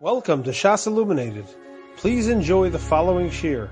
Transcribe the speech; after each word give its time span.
Welcome 0.00 0.44
to 0.44 0.50
Shas 0.50 0.86
Illuminated. 0.86 1.46
Please 1.96 2.28
enjoy 2.28 2.70
the 2.70 2.78
following 2.78 3.30
shir. 3.30 3.68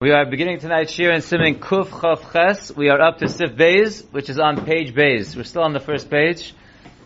We 0.00 0.12
are 0.12 0.24
beginning 0.24 0.60
tonight's 0.60 0.92
shir 0.92 1.10
in 1.10 1.20
Siman 1.20 1.58
Kuf 1.58 1.88
Chav 1.88 2.32
Ches. 2.32 2.70
We 2.76 2.90
are 2.90 3.00
up 3.00 3.18
to 3.18 3.28
Sif 3.28 3.56
Beis, 3.56 4.04
which 4.12 4.30
is 4.30 4.38
on 4.38 4.64
page 4.64 4.94
Beis. 4.94 5.34
We're 5.34 5.42
still 5.42 5.64
on 5.64 5.72
the 5.72 5.80
first 5.80 6.10
page, 6.10 6.54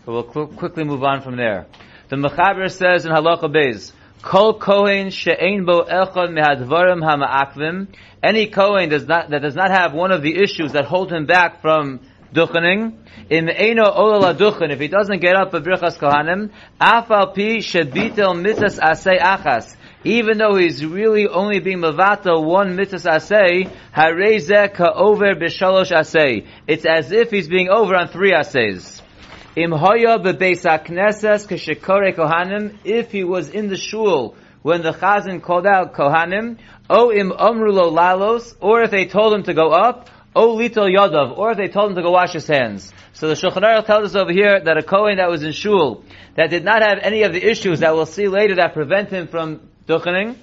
but 0.05 0.11
we'll 0.11 0.23
qu- 0.23 0.55
quickly 0.55 0.83
move 0.83 1.03
on 1.03 1.23
from 1.23 1.35
there. 1.35 1.65
The 2.09 2.17
Mechaber 2.17 2.69
says 2.69 3.07
in 3.07 3.11
Halacha 3.11 3.51
Beis, 3.51 3.91
Kol 4.21 4.59
Kohen 4.59 5.09
she'ein 5.09 5.65
bo 5.65 5.81
echad 5.85 6.29
mehadvarim 6.29 7.01
hama'akvim. 7.01 7.87
Any 8.21 8.45
Kohen 8.45 8.89
does 8.89 9.07
not, 9.07 9.31
that 9.31 9.41
does 9.41 9.55
not 9.55 9.71
have 9.71 9.95
one 9.95 10.11
of 10.11 10.21
the 10.21 10.43
issues 10.43 10.73
that 10.73 10.85
hold 10.85 11.11
him 11.11 11.25
back 11.25 11.59
from 11.59 12.01
duchening, 12.35 12.97
in 13.29 13.47
eino 13.47 13.85
ola 13.95 14.35
duchen, 14.35 14.71
if 14.71 14.79
he 14.79 14.87
doesn't 14.87 15.19
get 15.19 15.35
up 15.35 15.51
for 15.51 15.61
brichas 15.61 15.97
kohanim, 15.97 16.51
afal 16.79 17.33
pi 17.33 17.59
shebitel 17.59 18.35
mitzas 18.35 18.77
asay 18.79 19.19
achas, 19.19 19.75
even 20.03 20.37
though 20.37 20.55
he's 20.55 20.85
really 20.85 21.27
only 21.27 21.59
being 21.59 21.79
mavata 21.79 22.39
one 22.43 22.75
mitzvah 22.75 23.17
asay, 23.17 23.71
hareze 23.95 24.73
ka-over 24.73 25.33
b'shalosh 25.33 25.91
asay. 25.91 26.45
It's 26.67 26.85
as 26.85 27.11
if 27.11 27.31
he's 27.31 27.47
being 27.47 27.69
over 27.69 27.95
on 27.95 28.09
three 28.09 28.33
asays. 28.33 29.01
Im 29.55 29.71
hoya 29.71 30.19
bebeis 30.19 30.63
hakneses 30.63 31.47
k'shekore 31.47 32.13
kohanim, 32.13 32.77
if 32.83 33.11
he 33.11 33.23
was 33.23 33.49
in 33.49 33.69
the 33.69 33.77
shul 33.77 34.35
when 34.61 34.81
the 34.81 34.91
chazan 34.91 35.41
called 35.41 35.65
out 35.65 35.93
kohanim, 35.93 36.57
o 36.89 37.11
im 37.11 37.31
omrulo 37.31 37.91
lalos, 37.91 38.55
or 38.59 38.81
if 38.81 38.91
they 38.91 39.05
told 39.05 39.33
him 39.33 39.43
to 39.43 39.53
go 39.53 39.69
up, 39.69 40.09
o 40.35 40.55
litol 40.57 40.93
yadav, 40.93 41.37
or 41.37 41.51
if 41.51 41.57
they 41.57 41.69
told 41.69 41.91
him 41.91 41.95
to 41.95 42.01
go 42.01 42.11
wash 42.11 42.33
his 42.33 42.45
hands. 42.45 42.91
So 43.13 43.29
the 43.29 43.35
Shulchan 43.35 43.63
Aruch 43.63 43.85
tells 43.85 44.09
us 44.09 44.15
over 44.15 44.31
here 44.31 44.59
that 44.59 44.77
a 44.77 44.83
Kohen 44.83 45.17
that 45.17 45.29
was 45.29 45.43
in 45.43 45.53
shul, 45.53 46.03
that 46.35 46.49
did 46.49 46.65
not 46.65 46.81
have 46.81 46.99
any 47.01 47.23
of 47.23 47.31
the 47.31 47.43
issues 47.43 47.79
that 47.79 47.95
we'll 47.95 48.05
see 48.05 48.27
later 48.27 48.55
that 48.55 48.73
prevent 48.73 49.09
him 49.09 49.27
from 49.27 49.69
duchening, 49.87 50.35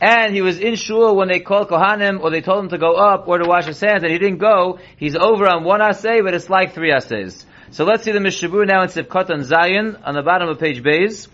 and 0.00 0.34
he 0.34 0.40
was 0.40 0.58
in 0.58 0.76
shul 0.76 1.16
when 1.16 1.28
they 1.28 1.40
called 1.40 1.68
Kohanim, 1.68 2.20
or 2.22 2.30
they 2.30 2.40
told 2.40 2.64
him 2.64 2.70
to 2.70 2.78
go 2.78 2.94
up, 2.94 3.26
or 3.26 3.38
to 3.38 3.48
wash 3.48 3.66
his 3.66 3.80
hands, 3.80 4.04
and 4.04 4.12
he 4.12 4.18
didn't 4.18 4.38
go, 4.38 4.78
he's 4.96 5.16
over 5.16 5.48
on 5.48 5.64
one 5.64 5.82
assay, 5.82 6.20
but 6.22 6.32
it's 6.32 6.48
like 6.48 6.72
three 6.72 6.92
assays. 6.92 7.44
So 7.72 7.84
let's 7.84 8.04
see 8.04 8.12
the 8.12 8.20
Mishnah 8.20 8.48
Berurah 8.48 8.66
now 8.66 8.82
in 8.82 8.88
Sivkot 8.88 9.28
and 9.30 9.44
Zion, 9.44 9.96
on 10.04 10.14
the 10.14 10.22
bottom 10.22 10.48
of 10.48 10.58
page 10.58 10.82
Beis. 10.82 11.28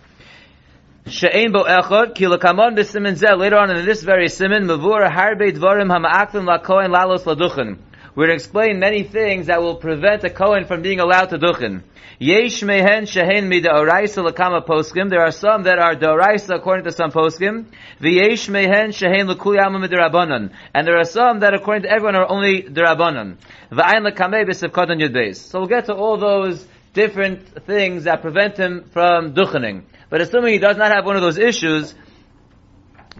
She'ein 1.06 1.52
bo 1.52 1.62
echad, 1.64 2.14
ki 2.14 2.24
lakamon 2.24 2.76
b'simin 2.76 3.16
zeh, 3.16 3.38
later 3.38 3.58
on 3.58 3.70
in 3.70 3.84
this 3.86 4.02
very 4.02 4.28
simin, 4.28 4.64
mavur 4.64 5.08
harbe 5.08 5.52
dvarim 5.52 5.88
hama'aklim 5.88 6.44
lakohen 6.44 6.92
lalos 6.92 7.22
laduchen. 7.22 7.78
We're 8.17 8.28
to 8.28 8.33
explain 8.33 8.78
many 8.78 9.03
things 9.03 9.48
that 9.48 9.61
will 9.61 9.77
prevent 9.77 10.25
a 10.25 10.31
Kohen 10.31 10.64
from 10.64 10.81
being 10.81 11.00
allowed 11.00 11.27
to 11.27 11.39
duchen. 11.39 11.83
Yesh 12.19 12.62
mehen 12.62 13.05
shehen 13.05 13.47
mi 13.47 13.61
oraisa 13.61 14.27
lakama 14.27 14.67
poskim. 14.67 15.11
There 15.11 15.20
are 15.20 15.31
some 15.31 15.64
that 15.64 15.78
are 15.78 15.95
oraisa 15.95 16.56
according 16.56 16.87
to 16.87 16.92
some 16.92 17.11
poskim. 17.11 17.67
V'yesh 18.00 18.48
mehen 18.48 18.92
shehen 18.92 19.28
l'kuyama. 19.28 20.50
And 20.72 20.87
there 20.87 20.97
are 20.97 21.05
some 21.05 21.41
that 21.41 21.53
according 21.53 21.83
to 21.83 21.91
everyone 21.91 22.17
are 22.17 22.27
only 22.27 22.62
dirabanan. 22.62 23.37
V'ayin 23.70 24.06
yudbeis. 24.11 25.37
So 25.37 25.59
we'll 25.59 25.69
get 25.69 25.84
to 25.84 25.94
all 25.94 26.17
those 26.17 26.67
different 26.94 27.67
things 27.67 28.05
that 28.05 28.22
prevent 28.22 28.56
him 28.56 28.84
from 28.92 29.34
duchening. 29.34 29.83
But 30.09 30.22
assuming 30.22 30.55
he 30.55 30.59
does 30.59 30.78
not 30.78 30.91
have 30.91 31.05
one 31.05 31.17
of 31.17 31.22
those 31.22 31.37
issues, 31.37 31.94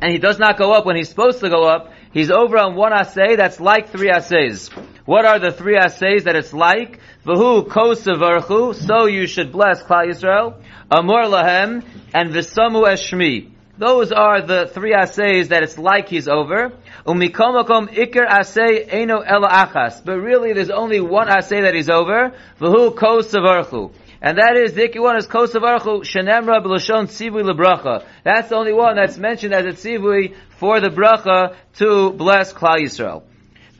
and 0.01 0.11
he 0.11 0.19
does 0.19 0.39
not 0.39 0.57
go 0.57 0.73
up 0.73 0.87
when 0.87 0.97
he's 0.97 1.11
supposed 1.11 1.41
to 1.41 1.51
go 1.51 1.65
up, 1.65 1.93
he's 2.13 2.31
over 2.31 2.57
on 2.57 2.75
one 2.77 2.95
assay 2.95 3.37
that's 3.37 3.61
like 3.61 3.91
three 3.91 4.11
assays. 4.11 4.71
What 5.07 5.25
are 5.25 5.39
the 5.39 5.53
three 5.53 5.77
assays 5.77 6.25
that 6.25 6.35
it's 6.35 6.53
like? 6.53 6.99
V'hu 7.25 7.69
kosavarchu, 7.69 8.75
so 8.75 9.07
you 9.07 9.29
should 9.29 9.53
bless 9.53 9.81
Klal 9.85 10.09
Yisrael, 10.09 10.61
Amor 10.91 11.23
lahem, 11.27 11.85
and 12.13 12.31
V'samu 12.35 12.85
eshmi. 12.85 13.53
Those 13.79 14.11
are 14.11 14.43
the 14.43 14.67
three 14.67 14.95
assays 14.95 15.49
that 15.51 15.63
it's 15.63 15.79
like 15.79 16.09
he's 16.09 16.27
over. 16.27 16.73
Umikomakom 17.07 17.89
ikir 17.95 18.27
asay 18.27 18.93
eno 18.93 19.21
ela 19.21 19.49
achas. 19.49 20.05
But 20.05 20.19
really 20.19 20.55
there's 20.55 20.71
only 20.71 21.01
one 21.01 21.29
assay 21.29 21.61
that 21.61 21.75
he's 21.75 21.89
over. 21.89 22.33
V'hu 22.59 22.93
kosavarchu. 22.93 23.93
And 24.21 24.39
that 24.39 24.57
is, 24.57 24.73
the 24.73 24.91
one 24.99 25.19
is 25.19 25.29
Kosavarchu 25.29 26.01
Shenemra 26.01 26.65
B'Lashon 26.65 27.05
Tzivui 27.05 27.49
LeBracha. 27.49 28.05
That's 28.25 28.49
the 28.49 28.57
only 28.57 28.73
one 28.73 28.97
that's 28.97 29.19
mentioned 29.19 29.55
as 29.55 29.67
a 29.67 29.69
tzivui 29.69 30.35
for 30.59 30.81
the 30.81 30.89
bracha 30.89 31.55
to 31.75 32.11
bless 32.13 32.53
Klal 32.53 32.79
Yisrael. 32.79 33.23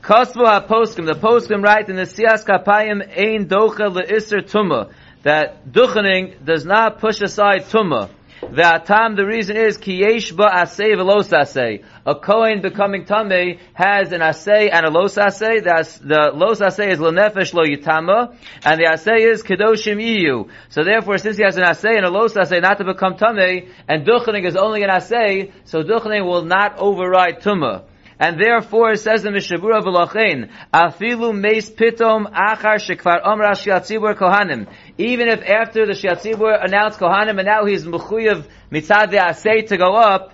Kosvu 0.01 0.45
HaPoskim, 0.45 1.05
the 1.05 1.13
Poskim 1.13 1.63
write 1.63 1.89
in 1.89 1.95
the 1.95 2.03
Siyas 2.03 2.45
Kapayim 2.45 3.01
Ein 3.01 3.47
Docha 3.47 3.91
LeIsser 3.91 4.41
Tumah, 4.41 4.93
that 5.23 5.67
duchening 5.67 6.45
does 6.45 6.65
not 6.65 6.99
push 6.99 7.19
aside 7.21 7.63
Tumah. 7.63 8.09
The 8.39 8.75
atam, 8.75 9.15
the 9.15 9.25
reason 9.25 9.57
is 9.57 9.77
ki 9.77 9.95
yesh 9.95 10.31
ba 10.31 10.49
asay 10.53 10.93
velos 10.93 11.29
asay. 11.33 11.83
A 12.05 12.13
kohen 12.13 12.61
becoming 12.61 13.05
tamei 13.05 13.59
has 13.73 14.11
an 14.11 14.21
asay 14.21 14.69
and 14.71 14.85
a 14.85 14.91
los 14.91 15.15
asay. 15.15 15.63
The, 15.63 16.07
the 16.07 16.31
los 16.35 16.59
asay 16.59 16.91
is 16.91 16.99
lenefesh 16.99 17.55
lo 17.55 17.63
yitama, 17.63 18.37
and 18.63 18.79
the 18.79 18.85
asay 18.85 19.31
is 19.31 19.41
kedoshim 19.41 19.97
iyu. 19.97 20.49
So 20.69 20.83
therefore, 20.83 21.17
since 21.17 21.37
he 21.37 21.43
has 21.43 21.57
an 21.57 21.63
asay 21.63 21.97
and 21.97 22.05
a 22.05 22.11
los 22.11 22.35
asay 22.35 22.61
not 22.61 22.77
to 22.77 22.85
become 22.85 23.15
tamei, 23.15 23.71
and 23.87 24.05
duchening 24.05 24.45
is 24.45 24.55
only 24.55 24.83
an 24.83 24.91
asay, 24.91 25.51
so 25.65 25.81
duchening 25.81 26.23
will 26.23 26.45
not 26.45 26.77
override 26.77 27.41
tumah. 27.41 27.85
And 28.19 28.39
therefore, 28.39 28.93
it 28.93 28.99
says 28.99 29.25
in 29.25 29.33
Mishnah 29.33 29.59
Berurah 29.59 29.83
V'lochein, 29.83 30.49
Afilu 30.73 31.37
meis 31.37 31.69
pitom 31.69 32.31
achar 32.31 32.77
shekvar 32.77 33.23
omra 33.23 33.51
shiatzibur 33.51 34.15
kohanim. 34.15 34.67
Even 34.97 35.27
if 35.27 35.47
after 35.47 35.85
the 35.85 35.93
shiatzibur 35.93 36.63
announced 36.63 36.99
kohanim 36.99 37.37
and 37.37 37.45
now 37.45 37.65
he's 37.65 37.85
mechuyev 37.85 38.47
mitzad 38.71 39.11
asay 39.11 39.67
to 39.67 39.77
go 39.77 39.95
up, 39.95 40.33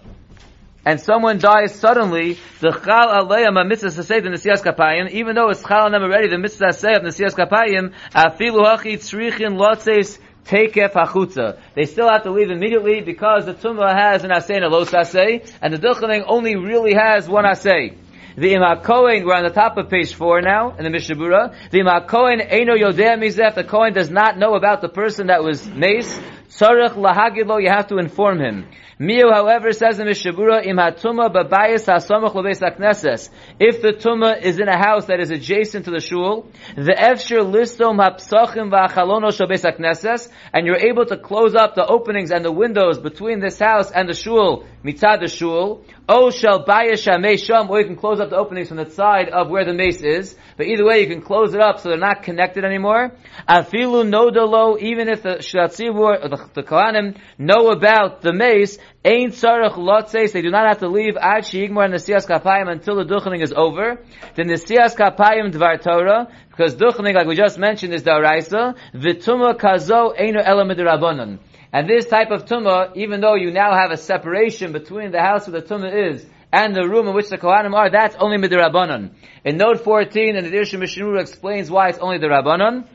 and 0.86 1.00
someone 1.00 1.40
dies 1.40 1.76
suddenly, 1.76 2.38
the 2.60 2.72
chal 2.72 3.10
aleyam 3.10 3.60
a 3.60 3.66
mitzvah 3.66 3.90
saseh 3.90 4.24
the 4.24 4.30
nesiyas 4.30 4.62
kapayim, 4.62 5.10
even 5.12 5.36
though 5.36 5.50
it's 5.50 5.62
chal 5.62 5.86
on 5.86 5.92
them 5.92 6.04
already, 6.04 6.30
the 6.30 6.38
mitzvah 6.38 6.68
saseh 6.68 6.98
of 6.98 7.04
nesiyas 7.04 7.34
kapayim, 7.36 7.94
afilu 8.14 8.66
hachi 8.66 8.96
tzrichin 8.96 9.58
lotzeis 9.58 10.20
Tekef 10.46 10.92
hachutza. 10.92 11.59
They 11.76 11.86
still 11.86 12.09
have 12.09 12.24
to 12.24 12.31
leave 12.31 12.52
immediately 12.52 13.02
because 13.02 13.46
the 13.46 13.54
tumah 13.54 13.94
has 13.94 14.24
an 14.24 14.31
asay 14.31 14.56
and 14.58 14.66
a 14.66 14.70
los 14.70 14.92
asay, 14.92 15.50
and 15.62 15.74
the 15.74 15.78
duchening 15.78 16.24
only 16.28 16.56
really 16.56 16.94
has 16.94 17.28
one 17.30 17.46
asay. 17.46 17.98
The 18.36 18.54
Imah 18.54 18.84
Kohen, 18.84 19.26
we're 19.26 19.36
on 19.36 19.44
the 19.44 19.52
top 19.52 19.78
of 19.78 19.90
page 19.90 20.16
four 20.16 20.42
now, 20.42 20.76
in 20.76 20.84
the 20.84 20.90
Mishnah 20.90 21.16
Berurah. 21.16 21.56
The 21.70 21.80
Imah 21.81 22.08
Kohen, 22.08 22.40
Eino 22.40 22.76
Yodea 22.76 23.20
Mizef, 23.20 23.54
the 23.54 23.64
Kohen 23.64 23.94
does 23.94 24.09
not 24.09 24.40
know 24.40 24.56
about 24.56 24.81
the 24.81 24.90
person 24.90 25.28
that 25.28 25.44
was 25.44 25.68
mace. 25.68 26.20
Tzarech 26.53 26.94
lahagidlo, 26.94 27.62
you 27.62 27.69
have 27.69 27.88
to 27.88 27.97
inform 27.97 28.40
him. 28.40 28.68
Miu, 29.00 29.34
however, 29.34 29.74
says 29.74 29.97
in 29.97 30.06
Mishnah 30.06 30.34
Berurah, 30.34 30.66
im 30.66 30.78
hatuma 30.78 31.34
babayis 31.34 31.88
hasamach 31.88 32.36
lebeis 32.36 32.62
hakneses. 32.62 33.30
If 33.59 33.81
the 33.81 33.94
tuma 33.94 34.40
is 34.40 34.59
in 34.59 34.68
a 34.68 34.78
house 34.78 35.06
that 35.06 35.19
is 35.19 35.31
adjacent 35.31 35.86
to 35.86 35.92
the 35.92 36.00
shul, 36.00 36.47
the 36.75 36.94
efshir 36.94 37.42
listom 37.42 37.97
hapsachim 37.97 38.69
v'achalono 38.69 39.31
shabeis 39.31 39.66
hakneses, 39.66 40.30
and 40.53 40.68
you're 40.68 40.78
able 40.78 41.08
to 41.08 41.18
close 41.18 41.56
up 41.56 41.74
the 41.74 41.88
openings 41.88 42.30
and 42.30 42.46
the 42.46 42.52
windows 42.52 43.00
between 43.00 43.40
this 43.40 43.58
house 43.58 43.90
and 43.90 44.08
the 44.08 44.13
shul, 44.13 44.63
mitzad 44.86 45.22
the 45.22 45.28
shul, 45.28 45.84
O 46.08 46.31
shall 46.31 46.66
bayish 46.66 47.03
sham, 47.03 47.69
or 47.69 47.80
you 47.80 47.86
can 47.86 47.96
close 47.96 48.19
up 48.19 48.30
the 48.30 48.36
openings 48.36 48.68
from 48.68 48.75
the 48.75 48.90
side 48.90 49.30
of 49.30 49.50
where 49.50 49.63
the 49.63 49.74
mace 49.74 50.02
is. 50.02 50.36
But 50.58 50.66
either 50.66 50.86
way, 50.86 51.00
you 51.00 51.08
can 51.08 51.22
close 51.22 51.53
it 51.53 51.62
up 51.62 51.80
so 51.80 51.90
they're 51.90 51.97
not 51.97 52.24
connected 52.24 52.66
anymore. 52.66 53.13
Afilu 53.47 54.03
nodalo, 54.03 54.78
even 54.81 55.08
if 55.08 55.24
the 55.24 55.36
shatzibur, 55.36 56.30
the, 56.30 56.43
the 56.54 56.64
kohanim, 56.64 57.18
know 57.38 57.70
about 57.70 58.22
the 58.22 58.34
mace, 58.34 58.78
Ain 59.06 59.31
tzarech 59.31 59.74
lotzes, 59.74 60.31
they 60.31 60.42
do 60.42 60.50
not 60.50 60.68
have 60.68 60.80
to 60.80 60.88
leave 60.88 61.18
ad 61.18 61.44
the 61.44 61.50
siyas 61.50 62.28
kapayim 62.28 62.72
until 62.72 62.96
the 62.96 63.06
duchening 63.06 63.42
is 63.42 63.54
over. 63.54 64.00
The 64.36 64.44
siyas 64.44 64.96
kapayim 64.96 65.52
dvar 65.52 65.81
Torah, 65.81 66.28
because 66.50 66.76
duchening, 66.76 67.14
like 67.14 67.28
we 67.28 67.36
just 67.36 67.58
mentioned, 67.58 67.94
is 67.94 68.04
the 68.04 68.12
araisa, 68.12 68.76
v'tuma 68.94 69.59
kazo 69.59 70.18
einu 70.20 70.40
elamid 70.40 70.78
Rabbanon. 70.78 71.40
and 71.72 71.90
this 71.90 72.06
type 72.06 72.31
of 72.31 72.46
tumah, 72.46 72.96
even 72.96 73.22
though 73.22 73.36
you 73.36 73.52
now 73.52 73.74
have 73.74 73.92
a 73.92 73.98
separation 73.98 74.72
between 74.72 75.12
the 75.12 75.22
house 75.22 75.48
where 75.48 75.62
the 75.62 75.68
tumah 75.68 76.13
is 76.13 76.25
and 76.54 76.75
the 76.75 76.88
room 76.88 77.07
in 77.07 77.16
which 77.16 77.30
the 77.30 77.38
Kohanim 77.38 77.74
are, 77.74 77.90
that's 77.90 78.16
only 78.18 78.38
midrabanan. 78.38 79.10
In 79.44 79.57
note 79.57 79.84
14, 79.84 80.36
and 80.36 80.45
the 80.45 80.51
Dirsha 80.51 80.80
Mishnura 80.80 81.19
explains 81.19 81.72
why 81.72 81.90
it's 81.90 81.98
only 81.98 82.19
the 82.19 82.28
Rabbanon. 82.28 82.86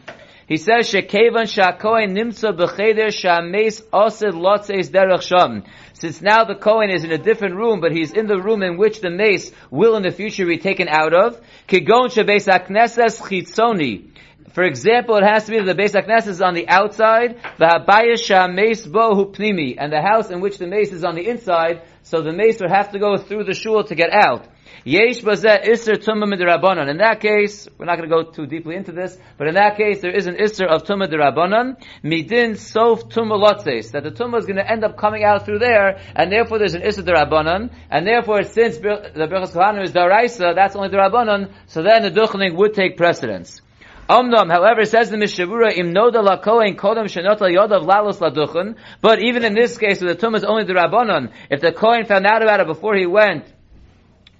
He 0.49 0.57
says, 0.57 0.91
Shekevan 0.91 1.45
shakohen 1.45 2.17
nimtza 2.17 2.57
b'cheder 2.57 3.13
shames 3.13 3.83
osid 3.93 4.33
lotzeis 4.33 4.89
derech 4.89 5.21
sham. 5.21 5.63
Since 5.93 6.23
now 6.23 6.45
the 6.45 6.55
Kohen 6.55 6.89
is 6.89 7.05
in 7.05 7.13
a 7.13 7.19
different 7.19 7.57
room, 7.57 7.81
but 7.83 7.93
he's 7.93 8.13
in 8.13 8.27
the 8.27 8.41
room 8.41 8.63
in 8.63 8.79
which 8.79 9.03
the 9.03 9.11
mace 9.11 9.53
will 9.71 9.95
in 9.97 10.03
the 10.03 10.11
future 10.11 10.47
be 10.47 10.57
taken 10.57 10.89
out 10.89 11.13
of, 11.13 11.39
kigon 11.69 12.09
shebeis 12.09 12.49
akneses 12.49 13.21
chitzoni. 13.21 14.09
For 14.55 14.65
example, 14.65 15.17
it 15.17 15.25
has 15.25 15.45
to 15.45 15.51
be 15.51 15.59
that 15.59 15.77
the 15.77 15.81
Beis 15.81 15.93
HaKnesses 15.93 16.29
is 16.29 16.41
on 16.41 16.55
the 16.55 16.67
outside, 16.67 17.39
the 17.59 17.67
Habayah 17.67 18.53
Mace 18.55 18.87
Bohu 18.87 19.37
Pnimi, 19.37 19.77
and 19.79 19.93
the 19.93 20.01
house 20.01 20.31
in 20.31 20.41
which 20.41 20.57
the 20.57 20.67
mace 20.67 20.93
is 20.93 21.05
on 21.05 21.15
the 21.15 21.29
inside, 21.29 21.83
so 22.03 22.23
the 22.23 22.33
mace 22.33 22.59
would 22.61 22.71
have 22.71 22.93
to 22.93 22.99
go 22.99 23.19
through 23.19 23.45
the 23.45 23.53
shul 23.53 23.85
to 23.85 23.95
get 23.95 24.11
out. 24.11 24.49
Yesh 24.85 25.21
bazeh 25.21 25.69
iser 25.69 25.95
tumah 25.95 26.25
midrabanan. 26.25 26.89
In 26.89 26.99
that 26.99 27.21
case, 27.21 27.69
we're 27.77 27.87
not 27.87 27.99
going 27.99 28.09
to 28.09 28.15
go 28.15 28.31
too 28.31 28.47
deeply 28.47 28.77
into 28.77 28.93
this, 28.93 29.19
but 29.37 29.49
in 29.49 29.55
that 29.55 29.77
case, 29.77 30.01
there 30.01 30.15
is 30.15 30.27
an 30.27 30.37
iser 30.41 30.67
of 30.67 30.85
tumah 30.85 31.09
derabanan, 31.09 31.77
midin 32.03 32.57
sof 32.57 33.09
tumah 33.09 33.39
that 33.93 34.03
the 34.03 34.11
tumah 34.11 34.39
is 34.39 34.47
going 34.47 34.57
to 34.57 34.71
end 34.71 34.85
up 34.85 34.97
coming 34.97 35.25
out 35.25 35.45
through 35.45 35.59
there, 35.59 36.01
and 36.15 36.33
therefore 36.33 36.59
there's 36.59 36.75
an 36.75 36.83
iser 36.83 37.03
derabanan, 37.03 37.71
and 37.91 38.07
therefore 38.07 38.45
since 38.45 38.79
the 38.79 39.29
Birchas 39.31 39.53
Kohanim 39.53 39.85
is 39.85 39.93
daraisa, 39.93 40.55
that's 40.55 40.77
only 40.77 40.89
derabanan, 40.89 41.53
so 41.67 41.83
then 41.83 42.03
the 42.03 42.11
duchening 42.11 42.57
would 42.57 42.75
take 42.75 42.97
precedence. 42.97 43.61
Omnam, 44.09 44.51
however, 44.51 44.87
says 44.87 45.11
the 45.11 45.19
Mishnah 45.19 45.47
Berurah, 45.47 45.77
im 45.77 45.93
noda 45.93 46.25
la 46.25 46.39
kohen 46.39 46.77
kodem 46.77 47.05
shenota 47.05 47.43
yodav 47.43 47.85
lalos 47.85 48.21
laduchun. 48.21 48.77
But 49.03 49.21
even 49.21 49.45
in 49.45 49.53
this 49.53 49.77
case, 49.77 50.01
where 50.01 50.15
the 50.15 50.19
tumah 50.19 50.37
is 50.37 50.45
only 50.45 50.65
the 50.65 50.73
rabbanon, 50.73 51.31
if 51.51 51.61
the 51.61 51.73
kohen 51.73 52.07
found 52.07 52.25
out 52.25 52.41
about 52.41 52.61
it 52.61 52.67
before 52.67 52.97
he 52.97 53.05
went 53.05 53.45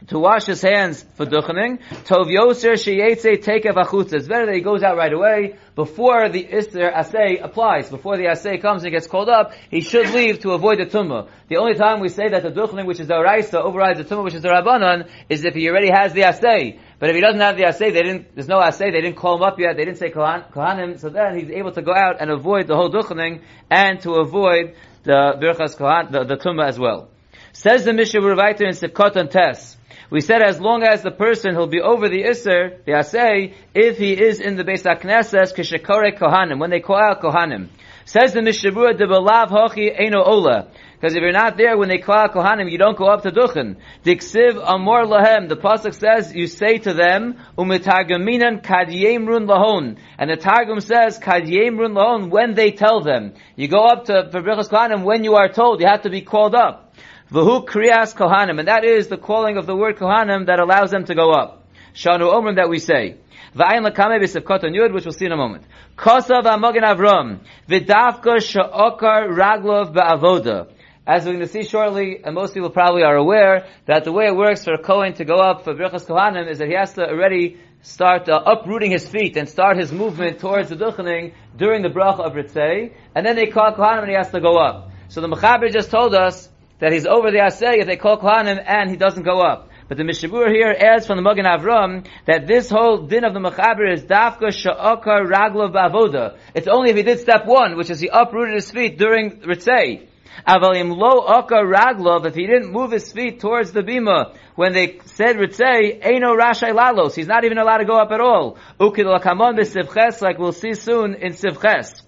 to 0.07 0.19
wash 0.19 0.47
his 0.47 0.63
hands 0.63 1.05
for 1.15 1.27
duchening, 1.27 1.81
tov 2.05 2.27
yoser 2.27 2.75
sheyetze 2.75 3.43
tekev 3.43 3.75
achutz. 3.75 4.13
It's 4.13 4.29
better 4.29 4.47
that 4.47 4.55
he 4.55 4.61
goes 4.61 4.83
out 4.83 4.97
right 4.97 5.13
away 5.13 5.57
before 5.75 6.29
the 6.29 6.47
ister 6.47 6.91
asay 6.91 7.43
applies. 7.43 7.91
Before 7.91 8.17
the 8.17 8.25
asay 8.25 8.63
comes 8.63 8.85
and 8.85 8.93
gets 8.93 9.09
called 9.09 9.29
up, 9.29 9.53
he 9.71 9.81
should 9.81 10.09
leave 10.11 10.39
to 10.41 10.53
avoid 10.53 10.79
the 10.79 10.87
tumah. 10.87 11.29
The 11.49 11.57
only 11.57 11.75
time 11.75 12.01
we 12.01 12.09
say 12.09 12.29
that 12.29 12.43
the 12.43 12.51
duchening, 12.51 12.87
which 12.87 13.01
is 13.01 13.09
the 13.09 13.19
raisa, 13.19 13.61
overrides 13.61 13.99
the 13.99 14.05
tumah, 14.05 14.25
which 14.25 14.35
is 14.35 14.43
the 14.43 14.49
rabbanon, 14.49 15.11
is 15.29 15.45
if 15.45 15.55
he 15.55 15.69
already 15.69 15.91
has 15.91 16.13
the 16.13 16.23
asay. 16.23 16.79
But 17.01 17.11
if 17.11 17.17
he 17.17 17.21
doesn't 17.21 17.41
have 17.41 17.57
the 17.57 17.65
asay, 17.65 17.93
they 17.93 18.03
didn't, 18.03 18.35
there's 18.35 18.49
no 18.49 18.61
asay, 18.61 18.93
they 18.93 19.01
didn't 19.01 19.17
call 19.17 19.37
him 19.37 19.43
up 19.43 19.59
yet, 19.59 19.77
they 19.77 19.85
didn't 19.85 19.99
say 19.99 20.11
kohan, 20.11 20.51
kohanim, 20.53 20.99
so 20.99 21.09
then 21.09 21.39
he's 21.39 21.51
able 21.51 21.73
to 21.73 21.83
go 21.83 21.93
out 21.93 22.21
and 22.21 22.31
avoid 22.31 22.69
the 22.69 22.77
whole 22.77 22.91
duchening 22.91 23.43
and 23.69 24.01
to 24.03 24.15
avoid 24.15 24.75
the 25.03 25.35
birchas 25.41 25.77
kohan, 25.77 26.13
the, 26.13 26.25
the 26.25 26.37
tumah 26.37 26.69
as 26.69 26.79
well. 26.79 27.11
Says 27.53 27.85
the 27.85 27.93
Mishnah 27.93 28.21
Berurah 28.21 28.61
in 28.61 28.69
Sivkot 28.69 29.17
and 29.17 29.31
Tes. 29.31 29.78
We 30.11 30.23
said 30.23 30.41
as 30.41 30.59
long 30.59 30.85
as 30.85 31.03
the 31.03 31.11
person 31.11 31.55
who'll 31.55 31.67
be 31.67 31.83
over 31.83 32.09
the 32.09 32.23
Isser, 32.23 32.83
the 32.87 32.93
Asay, 32.93 33.55
if 33.75 33.99
he 33.99 34.13
is 34.13 34.41
in 34.41 34.57
the 34.57 34.65
Beis 34.65 34.83
HaKnesses, 34.83 35.55
Kishakore 35.55 36.19
Kohanim, 36.19 36.59
when 36.59 36.71
they 36.71 36.81
call 36.81 36.97
out 36.97 37.21
Kohanim. 37.21 37.69
Says 38.07 38.33
the 38.33 38.41
Mishnah 38.41 38.71
Berurah, 38.71 38.97
de 38.97 39.07
belav 39.07 39.49
hochi 39.49 39.95
eno 39.95 40.25
ola. 40.25 40.69
Because 40.95 41.15
if 41.15 41.21
you're 41.21 41.31
not 41.31 41.59
there 41.59 41.77
when 41.77 41.91
they 41.91 41.99
call 41.99 42.27
Kohanim, 42.29 42.71
you 42.71 42.79
don't 42.79 42.97
go 42.97 43.05
up 43.05 43.23
to 43.25 43.31
Duchen. 43.31 43.77
Diksiv 44.03 44.57
amor 44.67 45.05
lahem. 45.05 45.47
The 45.51 45.57
Pasuk 45.57 45.93
says, 45.93 46.35
you 46.35 46.47
say 46.47 46.79
to 46.79 46.95
them, 46.95 47.39
umitargaminan 47.59 48.63
kadyem 48.65 49.29
run 49.29 49.47
lahon. 49.47 49.99
And 50.17 50.31
the 50.31 50.37
Targum 50.37 50.81
says, 50.81 51.19
kadyem 51.19 51.79
run 51.79 51.93
lahon, 51.93 52.31
when 52.31 52.55
they 52.55 52.71
tell 52.71 53.03
them. 53.03 53.35
You 53.57 53.69
go 53.69 53.85
up 53.85 54.07
to, 54.07 54.31
for 54.33 54.41
Birchas 54.41 54.71
Kohanim 54.71 55.05
when 55.05 55.23
you 55.23 55.35
are 55.35 55.51
told. 55.51 55.83
You 55.83 55.87
have 55.87 56.03
to 56.03 56.11
be 56.11 56.23
called 56.23 56.55
up. 56.55 56.95
V'hu 57.31 57.67
kriyas 57.67 58.17
kohanim, 58.17 58.59
and 58.59 58.69
that 58.69 58.85
is 58.85 59.09
the 59.09 59.19
calling 59.19 59.59
of 59.59 59.67
the 59.67 59.77
word 59.77 59.97
kohanim 59.97 60.47
that 60.47 60.61
allows 60.61 60.91
them 60.91 61.05
to 61.05 61.15
go 61.15 61.31
up. 61.31 61.63
Shanu 61.95 62.33
omrim 62.33 62.57
that 62.57 62.71
we 62.71 62.79
say. 62.79 63.17
V'ayin 63.55 63.87
lakame 63.87 64.19
b'sivkot 64.23 64.63
yud, 64.63 64.95
which 64.95 65.05
we'll 65.05 65.13
see 65.13 65.27
in 65.27 65.33
a 65.33 65.37
moment. 65.37 65.65
Kosav 65.95 66.45
amogen 66.45 66.85
avram, 66.85 67.41
v'davka 67.69 68.41
sha'okar 68.41 69.29
raglov 69.37 69.95
ba'avoda. 69.95 70.71
As 71.07 71.27
we're 71.27 71.33
going 71.33 71.47
to 71.47 71.53
see 71.53 71.65
shortly, 71.65 72.21
and 72.25 72.35
most 72.35 72.55
people 72.55 72.71
probably 72.71 73.03
are 73.03 73.17
aware, 73.17 73.67
that 73.85 74.05
the 74.05 74.13
way 74.13 74.27
it 74.27 74.37
works 74.37 74.65
for 74.65 74.75
a 74.75 74.83
Kohen 74.83 75.15
to 75.15 75.25
go 75.25 75.37
up 75.37 75.65
for 75.65 75.75
Birchas 75.75 76.07
Kohanim 76.07 76.51
is 76.51 76.59
that 76.59 76.69
he 76.69 76.75
has 76.75 76.93
to 76.95 77.03
already 77.03 77.59
start 77.81 78.29
uh, 78.29 78.43
uprooting 78.45 78.91
his 78.91 79.09
feet 79.09 79.37
and 79.39 79.49
start 79.49 79.79
his 79.79 79.91
movement 79.91 80.39
towards 80.39 80.69
the 80.69 80.77
Duchening 80.77 81.33
during 81.57 81.81
the 81.81 81.89
Bracha 81.89 82.21
of 82.21 82.35
Ritzei, 82.35 82.93
and 83.15 83.25
then 83.25 83.37
they 83.37 83.47
call 83.47 83.73
Kohanim 83.73 84.01
and 84.01 84.09
he 84.11 84.17
has 84.17 84.31
to 84.33 84.41
go 84.41 84.59
up. 84.59 84.91
So 85.09 85.23
the 85.23 85.29
Mechaber 85.29 85.73
just 85.73 85.91
told 85.91 86.15
us 86.15 86.51
that 86.81 86.93
he's 86.93 87.07
over 87.07 87.31
the 87.31 87.39
Asay 87.39 87.81
if 87.81 87.87
they 87.87 87.97
call 87.97 88.19
Kohanim 88.19 88.63
and 88.65 88.91
he 88.91 88.97
doesn't 88.97 89.23
go 89.23 89.41
up. 89.41 89.69
But 89.89 89.97
the 89.97 90.05
Mishnah 90.05 90.29
Berurah 90.29 90.51
here 90.51 90.77
adds 90.79 91.07
from 91.07 91.17
the 91.17 91.23
Magen 91.23 91.47
Avram 91.47 92.07
that 92.27 92.47
this 92.47 92.69
whole 92.69 93.07
din 93.07 93.25
of 93.25 93.33
the 93.33 93.41
Mechaber 93.41 93.91
is 93.91 94.03
Dafka 94.05 94.53
Sha'okar 94.53 95.27
Raglov 95.27 95.73
Bavoda. 95.73 96.37
It's 96.55 96.69
only 96.69 96.91
if 96.91 96.97
he 96.97 97.03
did 97.03 97.21
step 97.21 97.47
one, 97.47 97.77
which 97.77 97.89
is 97.89 97.99
he 98.01 98.09
uprooted 98.13 98.55
his 98.55 98.71
feet 98.71 98.99
during 98.99 99.41
Ritzei. 99.41 100.07
Avalim 100.47 100.97
lo 100.97 101.25
oka 101.27 101.57
raglov, 101.57 102.27
if 102.27 102.35
he 102.35 102.47
didn't 102.47 102.71
move 102.71 102.93
his 102.93 103.13
feet 103.13 103.41
towards 103.41 103.73
the 103.73 103.83
bima, 103.83 104.37
when 104.55 104.73
they 104.73 105.01
said 105.07 105.37
Ritzei, 105.37 106.03
Eino 106.03 106.39
Rashai 106.39 106.73
Lalos, 106.73 107.15
he's 107.15 107.27
not 107.27 107.45
even 107.45 107.59
allowed 107.59 107.79
to 107.79 107.85
go 107.85 107.97
up 107.97 108.13
at 108.13 108.21
all. 108.21 108.57
Ukid 108.79 109.05
lakamon 109.05 109.59
b'sivches, 109.59 110.21
like 110.21 110.39
we'll 110.39 110.53
see 110.53 110.75
soon 110.75 111.15
in 111.15 111.33
Sivches. 111.33 112.03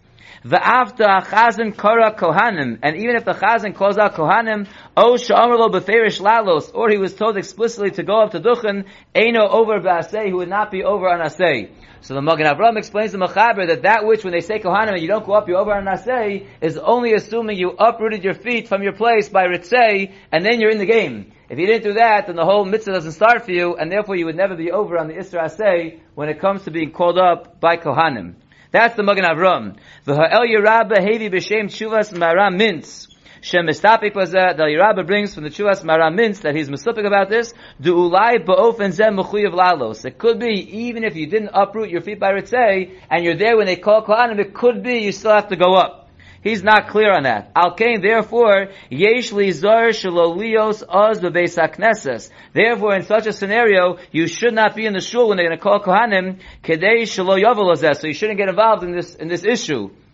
The 0.44 0.64
after 0.64 1.04
chazan 1.04 1.76
kara 1.76 2.14
kohanim, 2.14 2.78
and 2.82 2.96
even 2.96 3.16
if 3.16 3.24
the 3.24 3.34
chazan 3.34 3.74
calls 3.74 3.98
out 3.98 4.14
kohanim, 4.14 4.68
oh, 4.96 5.12
o 5.12 5.16
sha'amrlo 5.16 5.70
beferish 5.70 6.20
lalos, 6.20 6.70
or 6.74 6.88
he 6.88 6.98
was 6.98 7.14
told 7.14 7.36
explicitly 7.36 7.90
to 7.92 8.02
go 8.02 8.20
up 8.20 8.30
to 8.32 8.40
duchen, 8.40 8.86
eno 9.14 9.48
over 9.48 9.80
b'asei, 9.80 10.26
he 10.26 10.32
would 10.32 10.48
not 10.48 10.70
be 10.70 10.82
over 10.82 11.08
on 11.08 11.20
asei. 11.20 11.70
So 12.02 12.14
the 12.14 12.22
Magen 12.22 12.46
Avram 12.46 12.78
explains 12.78 13.12
to 13.12 13.18
Mechaber 13.18 13.66
that 13.66 13.82
that 13.82 14.06
which 14.06 14.24
when 14.24 14.32
they 14.32 14.40
say 14.40 14.58
kohanim 14.58 14.94
and 14.94 15.02
you 15.02 15.08
don't 15.08 15.26
go 15.26 15.32
up, 15.32 15.48
you 15.48 15.56
over 15.56 15.72
on 15.72 15.84
asei, 15.84 16.46
is 16.60 16.78
only 16.78 17.12
assuming 17.12 17.58
you 17.58 17.72
uprooted 17.78 18.24
your 18.24 18.34
feet 18.34 18.68
from 18.68 18.82
your 18.82 18.94
place 18.94 19.28
by 19.28 19.46
ritzei, 19.46 20.12
and 20.32 20.44
then 20.44 20.60
you're 20.60 20.70
in 20.70 20.78
the 20.78 20.86
game. 20.86 21.32
If 21.50 21.58
you 21.58 21.66
didn't 21.66 21.82
do 21.82 21.94
that, 21.94 22.28
then 22.28 22.36
the 22.36 22.44
whole 22.44 22.64
mitzvah 22.64 22.92
doesn't 22.92 23.12
start 23.12 23.44
for 23.44 23.50
you, 23.50 23.74
and 23.74 23.90
therefore 23.90 24.14
you 24.14 24.24
would 24.26 24.36
never 24.36 24.54
be 24.54 24.70
over 24.70 24.96
on 24.96 25.08
the 25.08 25.14
Isra 25.14 25.46
Asay 25.46 25.98
when 26.14 26.28
it 26.28 26.40
comes 26.40 26.62
to 26.62 26.70
being 26.70 26.92
called 26.92 27.18
up 27.18 27.58
by 27.58 27.76
Kohanim. 27.76 28.34
That's 28.72 28.94
the 28.94 29.02
Magen 29.02 29.24
Avram. 29.24 29.76
The 30.04 30.14
Ha'el 30.14 30.46
Yerabba 30.46 30.98
Hevi 30.98 31.28
B'Shem 31.28 31.64
Chuvas 31.64 32.16
Mara 32.16 32.52
Mintz. 32.52 33.08
Shem 33.40 33.66
Mistapik 33.66 34.14
was 34.14 34.30
that 34.30 34.58
the 34.58 34.64
Yerabba 34.64 35.04
brings 35.04 35.34
from 35.34 35.42
the 35.42 35.50
Chuvas 35.50 35.82
Mara 35.82 36.10
Mintz 36.10 36.42
that 36.42 36.54
he's 36.54 36.68
mistapik 36.68 37.04
about 37.04 37.28
this. 37.28 37.52
Du 37.80 37.94
Ulai 37.94 38.44
Ba'ofen 38.46 38.92
Zem 38.92 39.16
Mechuyev 39.16 39.54
Lalos. 39.54 40.04
It 40.04 40.18
could 40.18 40.38
be, 40.38 40.86
even 40.86 41.02
if 41.02 41.16
you 41.16 41.26
didn't 41.26 41.50
uproot 41.52 41.90
your 41.90 42.00
feet 42.00 42.20
by 42.20 42.30
Ritzei, 42.32 42.96
and 43.10 43.24
you're 43.24 43.36
there 43.36 43.56
when 43.56 43.66
they 43.66 43.76
call 43.76 44.04
Kohanim, 44.04 44.38
it 44.38 44.54
could 44.54 44.84
be 44.84 44.98
you 44.98 45.10
still 45.10 45.32
have 45.32 45.48
to 45.48 45.56
go 45.56 45.74
up. 45.74 45.99
He's 46.42 46.62
not 46.62 46.88
clear 46.88 47.12
on 47.12 47.24
that. 47.24 47.50
Al 47.54 47.74
Kain, 47.74 48.00
therefore, 48.00 48.68
yesh 48.88 49.30
li 49.32 49.52
zar 49.52 49.88
shalolios 49.88 50.82
oz 50.88 51.20
bebeis 51.20 51.58
hakneses. 51.58 52.30
Therefore, 52.54 52.94
in 52.94 53.02
such 53.02 53.26
a 53.26 53.32
scenario, 53.32 53.98
you 54.10 54.26
should 54.26 54.54
not 54.54 54.74
be 54.74 54.86
in 54.86 54.94
the 54.94 55.00
shul 55.00 55.28
when 55.28 55.36
they're 55.36 55.46
going 55.46 55.58
to 55.58 55.62
call 55.62 55.80
kohanim 55.80 56.40
kedei 56.62 57.02
shalo 57.02 57.38
yavel 57.38 57.76
So 58.00 58.06
you 58.06 58.14
shouldn't 58.14 58.38
get 58.38 58.48
involved 58.48 58.84
in 58.84 58.92
this 58.92 59.14
in 59.14 59.28
this 59.28 59.44
issue. 59.44 59.90
Ubalav 59.90 59.90
hachi 59.90 59.90
yesh 59.90 59.90
lasos 59.90 60.08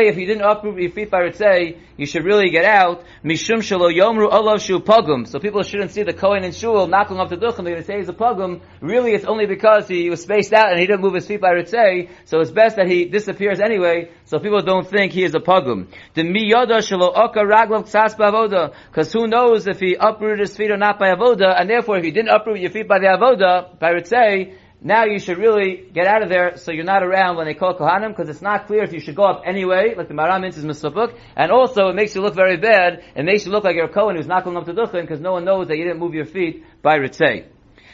if 0.06 0.16
you 0.16 0.26
didn't 0.26 0.42
uproot 0.42 0.80
your 0.80 0.90
feet 0.90 1.10
by 1.10 1.20
Ritzei, 1.20 1.78
you 1.96 2.06
should 2.06 2.24
really 2.24 2.50
get 2.50 2.64
out. 2.64 3.04
Mishum 3.22 3.58
shalo 3.58 3.94
yomru 3.94 4.32
olav 4.32 4.62
shu 4.62 4.80
pogum. 4.80 5.28
So 5.28 5.38
people 5.38 5.62
shouldn't 5.62 5.90
see 5.90 6.02
the 6.02 6.14
Kohen 6.14 6.44
and 6.44 6.54
shul 6.54 6.86
knocking 6.86 7.18
up 7.18 7.28
the 7.28 7.36
duchim. 7.36 7.64
They're 7.64 7.74
going 7.74 7.76
to 7.76 7.84
say 7.84 7.98
he's 7.98 8.08
a 8.08 8.14
pogum. 8.14 8.62
Really, 8.80 9.12
it's 9.12 9.26
only 9.26 9.46
because 9.46 9.86
he 9.86 10.08
was 10.08 10.22
spaced 10.22 10.54
out 10.54 10.70
and 10.70 10.80
he 10.80 10.86
didn't 10.86 11.02
move 11.02 11.14
his 11.14 11.26
feet 11.26 11.42
by 11.42 11.50
Ritzei. 11.50 12.08
So 12.24 12.40
it's 12.40 12.50
best 12.50 12.76
that 12.76 12.86
he 12.86 13.04
disappears 13.04 13.60
anyway, 13.60 14.10
so 14.24 14.38
people 14.38 14.62
don't 14.62 14.88
think 14.88 15.12
he 15.12 15.22
is 15.22 15.34
a 15.34 15.40
pogum. 15.40 15.88
The 16.14 16.22
miyada 16.22 16.78
shalo 16.78 17.12
oka 17.14 17.40
raglav 17.40 17.84
ksas 17.84 18.16
bavoda. 18.16 18.72
Because 18.88 19.12
who 19.12 19.26
knows 19.26 19.66
if 19.66 19.78
he 19.78 19.94
uprooted 19.94 20.40
his 20.40 20.56
feet 20.56 20.70
or 20.70 20.78
not 20.78 20.98
by 20.98 21.14
avoda, 21.14 21.60
and 21.60 21.68
therefore 21.68 21.98
if 21.98 22.06
you 22.06 22.12
didn't 22.12 22.30
uproot 22.30 22.60
your 22.60 22.70
feet 22.70 22.88
by 22.88 22.98
the 22.98 23.06
avoda, 23.06 23.78
by 23.78 23.92
Ritzei, 23.92 24.54
now 24.84 25.04
you 25.04 25.20
should 25.20 25.38
really 25.38 25.88
get 25.94 26.06
out 26.06 26.22
of 26.22 26.28
there 26.28 26.56
so 26.56 26.72
you're 26.72 26.84
not 26.84 27.04
around 27.04 27.36
when 27.36 27.46
they 27.46 27.54
call 27.54 27.74
Kohanim 27.78 28.08
because 28.08 28.28
it's 28.28 28.42
not 28.42 28.66
clear 28.66 28.82
if 28.82 28.92
you 28.92 29.00
should 29.00 29.14
go 29.14 29.22
up 29.22 29.42
anyway, 29.46 29.94
like 29.96 30.08
the 30.08 30.14
Maram 30.14 30.46
is 30.46 30.56
Misabuk, 30.64 31.16
and 31.36 31.52
also 31.52 31.88
it 31.88 31.94
makes 31.94 32.14
you 32.14 32.20
look 32.20 32.34
very 32.34 32.56
bad, 32.56 33.04
it 33.14 33.24
makes 33.24 33.46
you 33.46 33.52
look 33.52 33.62
like 33.62 33.76
you're 33.76 33.84
a 33.84 33.92
Kohen 33.92 34.16
who's 34.16 34.26
not 34.26 34.42
going 34.44 34.56
up 34.56 34.64
to 34.66 34.74
Duchen 34.74 35.02
because 35.02 35.20
no 35.20 35.32
one 35.32 35.44
knows 35.44 35.68
that 35.68 35.76
you 35.76 35.84
didn't 35.84 36.00
move 36.00 36.14
your 36.14 36.26
feet 36.26 36.64
by 36.82 36.98
Ritzei. 36.98 37.46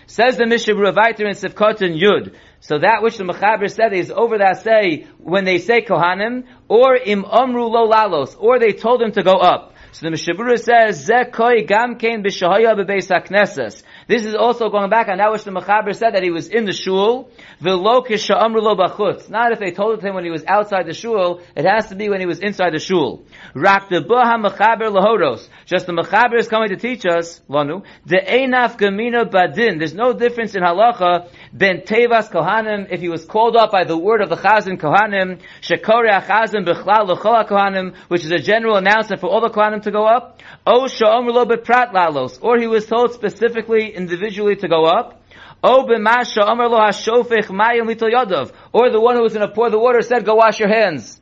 Says 0.06 0.38
the 0.38 0.46
Mishnah 0.46 0.72
Berurah 0.72 1.20
in 1.20 1.26
Sivkot 1.34 1.82
and 1.82 2.00
Yud. 2.00 2.34
So 2.60 2.78
that 2.78 3.02
which 3.02 3.18
the 3.18 3.24
Mechaber 3.24 3.70
said 3.70 3.92
is 3.92 4.10
over 4.10 4.38
that 4.38 4.62
say 4.62 5.06
when 5.18 5.44
they 5.44 5.58
say 5.58 5.82
Kohanim, 5.82 6.44
or 6.68 6.96
im 6.96 7.26
Amru 7.26 7.64
lo 7.64 7.86
lalos, 7.86 8.34
or 8.38 8.58
they 8.58 8.72
told 8.72 9.02
him 9.02 9.12
to 9.12 9.22
go 9.22 9.34
up. 9.34 9.74
So 9.90 10.06
the 10.06 10.10
Mishnah 10.10 10.34
Berurah 10.34 10.58
says, 10.58 11.06
Ze 11.06 11.24
koi 11.32 11.64
gam 11.64 11.96
kein 11.96 12.22
b'shahaya 12.22 12.76
b'beis 12.76 13.08
hakneses. 13.08 13.82
This 14.06 14.24
is 14.24 14.34
also 14.34 14.68
going 14.68 14.90
back 14.90 15.08
on 15.08 15.16
that 15.18 15.32
which 15.32 15.44
the 15.44 15.50
Mechaber 15.50 15.94
said 15.94 16.14
that 16.14 16.22
he 16.22 16.30
was 16.30 16.48
in 16.48 16.66
the 16.66 16.72
shul. 16.72 17.30
V'lo 17.62 18.06
kisha'amru 18.06 18.60
lo 18.60 18.76
b'chutz. 18.76 19.30
Not 19.30 19.52
if 19.52 19.58
they 19.58 19.70
told 19.70 19.98
it 19.98 20.00
to 20.02 20.08
him 20.08 20.14
when 20.14 20.24
he 20.24 20.30
was 20.30 20.44
outside 20.46 20.86
the 20.86 20.92
shul, 20.92 21.40
it 21.56 21.64
has 21.64 21.88
to 21.88 21.96
be 21.96 22.10
when 22.10 22.20
he 22.20 22.26
was 22.26 22.38
inside 22.40 22.74
the 22.74 22.78
shul. 22.78 23.24
Rak 23.54 23.88
the 23.88 24.02
buha 24.02 24.36
Mechaber 24.44 24.88
lahoros. 24.88 25.48
Just 25.64 25.86
the 25.86 25.92
Mechaber 25.92 26.38
is 26.38 26.48
coming 26.48 26.68
to 26.68 26.76
teach 26.76 27.06
us, 27.06 27.40
lanu, 27.48 27.82
the 28.04 28.18
einaf 28.18 28.78
gamina 28.78 29.24
badin. 29.24 29.78
There's 29.78 29.94
no 29.94 30.12
difference 30.12 30.54
in 30.54 30.62
halacha 30.62 31.30
ben 31.52 31.80
tevas 31.80 32.30
kohanim 32.30 32.88
if 32.90 33.00
he 33.00 33.08
was 33.08 33.24
called 33.24 33.56
up 33.56 33.72
by 33.72 33.84
the 33.84 33.96
word 33.96 34.20
of 34.20 34.28
the 34.28 34.36
chazan 34.36 34.78
kohanim, 34.78 35.40
shekore 35.62 36.10
achazan 36.10 36.66
b'chlal 36.66 37.08
l'chol 37.08 37.48
kohanim, 37.48 37.96
which 38.08 38.24
is 38.24 38.30
a 38.30 38.38
general 38.38 38.76
announcement 38.76 39.20
for 39.20 39.28
all 39.28 39.40
the 39.40 39.48
kohanim 39.48 39.77
to 39.82 39.90
go 39.90 40.04
up. 40.06 40.42
O 40.66 40.86
sha'amru 40.86 41.32
lo 41.32 41.44
b'prat 41.46 41.92
lalos. 41.92 42.38
Or 42.42 42.58
he 42.58 42.66
was 42.66 42.86
told 42.86 43.12
specifically 43.12 43.94
individually 43.94 44.56
to 44.56 44.68
go 44.68 44.84
up. 44.84 45.22
O 45.62 45.84
b'masha 45.84 46.46
lo 46.46 47.24
mayim. 47.24 48.52
Or 48.72 48.90
the 48.90 49.00
one 49.00 49.16
who 49.16 49.22
was 49.22 49.34
going 49.34 49.48
to 49.48 49.54
pour 49.54 49.70
the 49.70 49.78
water 49.78 50.02
said, 50.02 50.24
go 50.24 50.36
wash 50.36 50.60
your 50.60 50.68
hands. 50.68 51.20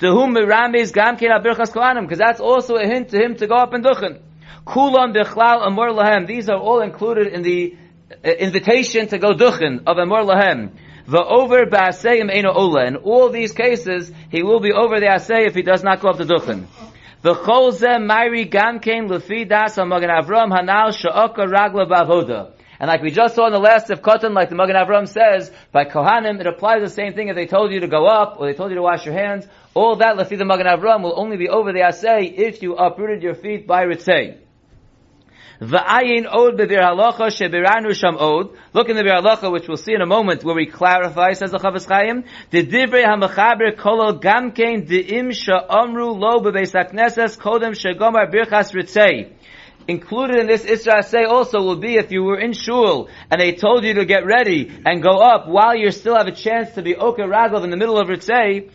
To 0.00 0.10
whom 0.10 0.34
mirames 0.34 0.92
gam 0.92 1.16
ken 1.16 1.30
abirchas 1.30 1.72
kohanim, 1.72 2.02
because 2.02 2.18
that's 2.18 2.40
also 2.40 2.76
a 2.76 2.86
hint 2.86 3.08
to 3.10 3.18
him 3.18 3.34
to 3.36 3.46
go 3.46 3.54
up 3.54 3.72
and 3.72 3.82
duchen. 3.82 4.20
Kulam 4.66 5.14
bichlal 5.16 5.66
amor 5.66 5.90
lahem. 5.90 6.26
These 6.26 6.50
are 6.50 6.58
all 6.58 6.82
included 6.82 7.28
in 7.28 7.42
the 7.42 7.76
uh, 8.12 8.28
invitation 8.28 9.08
to 9.08 9.18
go 9.18 9.32
duchen 9.32 9.84
of 9.86 9.96
amor 9.96 10.22
lahem. 10.22 10.72
The 11.06 11.24
over 11.24 11.64
ba'aseyim 11.64 12.30
eno 12.30 12.52
ola. 12.52 12.84
In 12.84 12.96
all 12.96 13.30
these 13.30 13.52
cases, 13.52 14.12
he 14.30 14.42
will 14.42 14.60
be 14.60 14.72
over 14.72 15.00
the 15.00 15.06
asay 15.06 15.46
if 15.46 15.54
he 15.54 15.62
does 15.62 15.82
not 15.82 16.00
go 16.00 16.10
up 16.10 16.18
to 16.18 16.24
duchen. 16.24 16.66
The 17.22 17.34
cholze 17.34 17.98
mairi 17.98 18.48
gamkein 18.48 19.08
lefi 19.08 19.48
das 19.48 19.76
amagan 19.76 20.10
avram 20.10 20.50
hanal 20.50 20.92
sha'oka 20.92 21.46
ragla 21.46 21.88
bavoda. 21.88 22.52
And 22.78 22.88
like 22.88 23.02
we 23.02 23.10
just 23.10 23.34
saw 23.34 23.46
in 23.46 23.52
the 23.52 23.58
last 23.58 23.90
of 23.90 24.02
Kotan, 24.02 24.34
like 24.34 24.50
the 24.50 24.54
Magen 24.54 24.76
Avram 24.76 25.08
says, 25.08 25.50
by 25.72 25.86
Kohanim, 25.86 26.40
it 26.40 26.46
applies 26.46 26.82
the 26.82 26.90
same 26.90 27.14
thing 27.14 27.28
if 27.28 27.34
they 27.34 27.46
told 27.46 27.72
you 27.72 27.80
to 27.80 27.88
go 27.88 28.06
up, 28.06 28.36
or 28.38 28.46
they 28.46 28.52
told 28.52 28.70
you 28.70 28.76
to 28.76 28.82
wash 28.82 29.06
your 29.06 29.14
hands. 29.14 29.46
All 29.72 29.96
that, 29.96 30.28
see 30.28 30.36
the 30.36 30.44
Magen 30.44 30.66
Avram, 30.66 31.02
will 31.02 31.18
only 31.18 31.38
be 31.38 31.48
over 31.48 31.72
the 31.72 31.80
Asay 31.80 32.34
if 32.36 32.62
you 32.62 32.74
uprooted 32.76 33.22
your 33.22 33.34
feet 33.34 33.66
by 33.66 33.84
Ritzay. 33.84 34.45
V'ayin 35.60 36.26
od 36.30 36.58
b'bir 36.58 36.82
halacha 36.82 37.30
shebiranu 37.30 37.94
sham 37.94 38.16
od. 38.18 38.54
Look 38.74 38.90
in 38.90 38.96
the 38.96 39.02
bir 39.02 39.14
halacha, 39.14 39.50
which 39.50 39.66
we'll 39.68 39.78
see 39.78 39.94
in 39.94 40.02
a 40.02 40.06
moment, 40.06 40.44
where 40.44 40.54
we 40.54 40.66
clarify, 40.66 41.32
says 41.32 41.50
the 41.50 41.58
Chofetz 41.58 41.88
Chaim, 41.88 42.24
the 42.50 42.66
divrei 42.66 43.04
ha'mechaber 43.04 43.76
kolo 43.76 44.18
gamkein 44.18 44.86
de'im 44.86 45.32
sha'amru 45.32 46.18
lo 46.18 46.40
b'beis 46.40 46.74
hakneses 46.74 47.38
kodem 47.38 47.72
shegomar 47.72 48.30
birchas 48.30 48.74
ritzei. 48.74 49.32
Included 49.88 50.38
in 50.38 50.46
this 50.48 50.64
Isra 50.64 51.04
say 51.04 51.22
also 51.24 51.62
will 51.62 51.76
be 51.76 51.94
if 51.94 52.10
you 52.10 52.24
were 52.24 52.40
in 52.40 52.52
shul 52.52 53.08
and 53.30 53.40
they 53.40 53.52
told 53.52 53.84
you 53.84 53.94
to 53.94 54.04
get 54.04 54.26
ready 54.26 54.68
and 54.84 55.00
go 55.00 55.18
up 55.18 55.46
while 55.46 55.76
you 55.76 55.92
still 55.92 56.16
have 56.16 56.26
a 56.26 56.32
chance 56.32 56.72
to 56.74 56.82
be 56.82 56.96
Oka 56.96 57.22
Raglav 57.22 57.62
in 57.62 57.70
the 57.70 57.76
middle 57.76 57.96
of 57.96 58.08
Ritzay, 58.08 58.68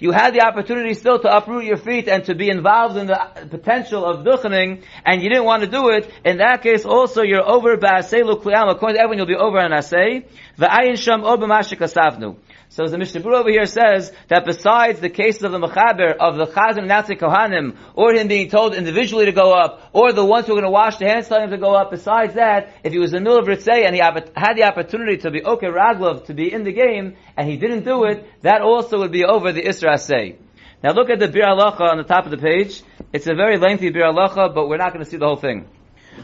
you 0.00 0.12
had 0.12 0.34
the 0.34 0.40
opportunity 0.40 0.94
still 0.94 1.18
to 1.18 1.36
uproot 1.36 1.64
your 1.64 1.76
feet 1.76 2.08
and 2.08 2.24
to 2.24 2.34
be 2.34 2.48
involved 2.48 2.96
in 2.96 3.06
the 3.06 3.18
potential 3.50 4.04
of 4.06 4.24
duchening 4.24 4.82
and 5.04 5.22
you 5.22 5.28
didn't 5.28 5.44
want 5.44 5.62
to 5.62 5.68
do 5.68 5.90
it. 5.90 6.10
In 6.24 6.38
that 6.38 6.62
case 6.62 6.86
also 6.86 7.20
you're 7.22 7.46
over 7.46 7.76
Ba'asei 7.76 8.22
Lukliyam. 8.22 8.70
According 8.70 8.96
to 8.96 9.02
everyone 9.02 9.18
you'll 9.18 9.26
be 9.26 9.36
over 9.36 9.58
on 9.58 9.72
Asay. 9.72 10.24
V'ayin 10.58 10.96
Sham 10.96 11.20
Obamashik 11.20 11.80
Asavnu. 11.80 12.36
So 12.68 12.84
as 12.84 12.90
the 12.90 12.98
Mishnah 12.98 13.20
Berurah 13.20 13.40
over 13.40 13.50
here 13.50 13.66
says 13.66 14.12
that 14.28 14.44
besides 14.44 15.00
the 15.00 15.08
cases 15.08 15.44
of 15.44 15.52
the 15.52 15.58
Mechaber, 15.58 16.16
of 16.16 16.36
the 16.36 16.44
and 16.44 16.90
Natsi 16.90 17.18
Kohanim, 17.18 17.76
or 17.94 18.12
him 18.12 18.28
being 18.28 18.50
told 18.50 18.74
individually 18.74 19.26
to 19.26 19.32
go 19.32 19.52
up, 19.52 19.90
or 19.92 20.12
the 20.12 20.24
ones 20.24 20.46
who 20.46 20.52
are 20.52 20.56
going 20.56 20.64
to 20.64 20.70
wash 20.70 20.96
their 20.96 21.08
hands 21.08 21.28
telling 21.28 21.44
him 21.44 21.50
to 21.50 21.58
go 21.58 21.74
up, 21.74 21.90
besides 21.90 22.34
that, 22.34 22.74
if 22.82 22.92
he 22.92 22.98
was 22.98 23.14
in 23.14 23.22
the 23.22 23.30
middle 23.30 23.38
of 23.38 23.46
Ritzay 23.46 23.86
and 23.86 23.94
he 23.94 24.00
had 24.00 24.56
the 24.56 24.64
opportunity 24.64 25.18
to 25.18 25.30
be 25.30 25.42
Oke 25.42 25.62
Raglov, 25.62 26.26
to 26.26 26.34
be 26.34 26.52
in 26.52 26.64
the 26.64 26.72
game, 26.72 27.16
and 27.36 27.48
he 27.48 27.56
didn't 27.56 27.84
do 27.84 28.04
it, 28.04 28.28
that 28.42 28.62
also 28.62 28.98
would 28.98 29.12
be 29.12 29.24
over 29.24 29.52
the 29.52 29.62
Isra 29.62 29.98
Say. 29.98 30.36
Now 30.82 30.92
look 30.92 31.08
at 31.08 31.18
the 31.18 31.28
Bir 31.28 31.42
Halacha 31.42 31.80
on 31.80 31.96
the 31.96 32.04
top 32.04 32.26
of 32.26 32.30
the 32.30 32.38
page. 32.38 32.82
It's 33.12 33.26
a 33.26 33.34
very 33.34 33.58
lengthy 33.58 33.90
Bir 33.90 34.02
Halacha, 34.02 34.54
but 34.54 34.68
we're 34.68 34.76
not 34.76 34.92
going 34.92 35.04
to 35.04 35.10
see 35.10 35.16
the 35.16 35.26
whole 35.26 35.36
thing. 35.36 35.68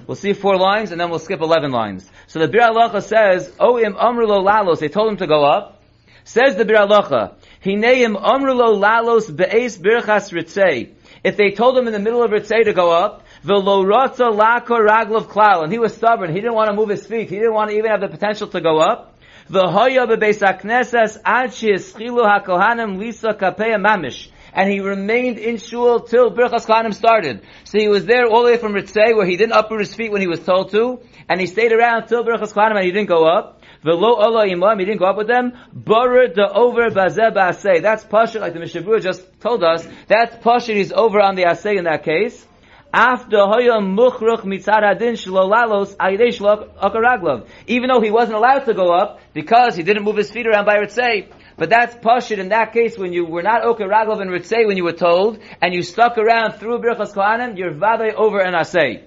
We'll 0.06 0.16
see 0.16 0.32
four 0.32 0.56
lines 0.56 0.90
and 0.90 1.00
then 1.00 1.10
we'll 1.10 1.18
skip 1.18 1.40
11 1.40 1.70
lines. 1.70 2.10
So 2.26 2.38
the 2.38 2.48
Bir 2.48 2.60
Halacha 2.60 3.02
says, 3.02 3.52
O 3.58 3.78
im 3.78 3.94
amrulo 3.94 4.44
lalos, 4.44 4.80
they 4.80 4.88
told 4.88 5.10
him 5.10 5.16
to 5.18 5.26
go 5.26 5.44
up, 5.44 5.81
Says 6.24 6.56
the 6.56 6.64
Bir 6.64 6.74
Alocha, 6.74 7.34
Hineim 7.64 8.14
Amrulo 8.14 8.78
Lalos 8.78 9.34
Be'ez 9.34 9.76
Birchas 9.78 10.32
Ritzei. 10.32 10.92
If 11.24 11.36
they 11.36 11.50
told 11.50 11.76
him 11.76 11.86
in 11.86 11.92
the 11.92 11.98
middle 11.98 12.22
of 12.22 12.30
Ritzei 12.30 12.64
to 12.64 12.72
go 12.72 12.92
up, 12.92 13.24
V'lo 13.44 13.84
Rotza 13.84 14.30
Lako 14.30 14.86
Raglav 14.86 15.26
Klal, 15.26 15.64
and 15.64 15.72
he 15.72 15.78
was 15.78 15.94
stubborn, 15.94 16.30
he 16.30 16.40
didn't 16.40 16.54
want 16.54 16.70
to 16.70 16.76
move 16.76 16.88
his 16.88 17.04
feet, 17.06 17.28
he 17.28 17.36
didn't 17.36 17.54
want 17.54 17.70
to 17.70 17.76
even 17.76 17.90
have 17.90 18.00
the 18.00 18.08
potential 18.08 18.46
to 18.48 18.60
go 18.60 18.78
up, 18.78 19.18
V'hoya 19.50 20.06
Be'beis 20.06 20.38
HaKnesses 20.38 21.20
Ad 21.24 21.52
She'eschilu 21.52 22.24
HaKohanim 22.24 22.98
Lisa 22.98 23.34
Kapeya 23.34 23.76
Mamish. 23.76 24.28
And 24.54 24.70
he 24.70 24.80
remained 24.80 25.38
in 25.38 25.56
shul 25.56 26.00
till 26.00 26.30
Birchas 26.30 26.66
Kohanim 26.66 26.92
started. 26.92 27.42
So 27.64 27.78
he 27.78 27.88
was 27.88 28.04
there 28.04 28.26
all 28.26 28.42
the 28.42 28.50
way 28.50 28.58
from 28.58 28.74
Ritzei, 28.74 29.16
where 29.16 29.26
he 29.26 29.36
didn't 29.36 29.54
uproot 29.54 29.80
his 29.80 29.94
feet 29.94 30.12
when 30.12 30.20
he 30.20 30.26
was 30.26 30.40
told 30.40 30.70
to, 30.72 31.00
and 31.28 31.40
he 31.40 31.46
stayed 31.46 31.72
around 31.72 32.06
till 32.06 32.22
Birchas 32.22 32.52
Kohanim 32.52 32.76
and 32.76 32.84
he 32.84 32.92
didn't 32.92 33.08
go 33.08 33.26
up. 33.26 33.61
Velo 33.82 34.14
Allah 34.14 34.46
imam, 34.48 34.78
he 34.78 34.84
didn't 34.84 35.00
go 35.00 35.06
up 35.06 35.16
with 35.16 35.26
them. 35.26 35.52
Barer 35.72 36.28
the 36.28 36.48
over 36.52 36.88
bazeh 36.90 37.34
ba'aseh. 37.34 37.82
That's 37.82 38.04
Pasha, 38.04 38.38
like 38.38 38.52
the 38.52 38.60
Mishnah 38.60 39.00
just 39.00 39.22
told 39.40 39.64
us. 39.64 39.86
That's 40.06 40.36
Pasha, 40.36 40.72
he's 40.72 40.92
over 40.92 41.20
on 41.20 41.34
the 41.34 41.44
asay 41.44 41.78
in 41.78 41.84
that 41.84 42.04
case. 42.04 42.46
After 42.94 43.38
hoya 43.38 43.80
muchruch 43.80 44.42
mitzad 44.42 44.82
hadin 44.82 45.14
shlolalos 45.14 45.96
ayidei 45.96 46.28
shlok 46.28 46.74
akaraglov. 46.76 47.48
Even 47.66 47.88
though 47.88 48.00
he 48.00 48.10
wasn't 48.10 48.36
allowed 48.36 48.66
to 48.66 48.74
go 48.74 48.92
up, 48.92 49.18
because 49.32 49.74
he 49.74 49.82
didn't 49.82 50.04
move 50.04 50.16
his 50.16 50.30
feet 50.30 50.46
around 50.46 50.66
by 50.66 50.76
Ritzay, 50.76 51.32
but 51.56 51.70
that's 51.70 51.96
pashit 51.96 52.38
in 52.38 52.50
that 52.50 52.72
case 52.72 52.98
when 52.98 53.12
you 53.12 53.24
were 53.24 53.42
not 53.42 53.64
Oker 53.64 53.88
Raglov 53.88 54.20
and 54.20 54.30
Ritzay 54.30 54.66
when 54.66 54.76
you 54.76 54.84
were 54.84 54.92
told, 54.92 55.38
and 55.60 55.74
you 55.74 55.82
stuck 55.82 56.18
around 56.18 56.58
through 56.58 56.78
Birchas 56.80 57.14
Kohanim, 57.14 57.56
you're 57.58 57.72
vade 57.72 58.14
over 58.14 58.38
an 58.38 58.54
asay. 58.54 59.04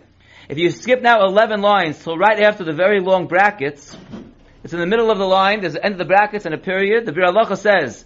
If 0.50 0.58
you 0.58 0.70
skip 0.72 1.01
now 1.01 1.24
11 1.24 1.62
lines 1.62 2.03
till 2.03 2.17
right 2.17 2.39
after 2.41 2.63
the 2.63 2.74
very 2.74 3.00
long 3.01 3.27
brackets, 3.27 3.96
it's 4.65 4.74
in 4.74 4.79
the 4.79 4.88
middle 4.88 5.12
of 5.12 5.19
the 5.19 5.27
line. 5.27 5.62
There's 5.62 5.74
the 5.74 5.86
end 5.86 5.93
of 5.93 6.00
the 6.00 6.05
brackets 6.05 6.48
and 6.48 6.55
a 6.55 6.57
period. 6.57 7.05
The 7.05 7.12
Biur 7.12 7.31
Halacha 7.31 7.55
says, 7.55 8.03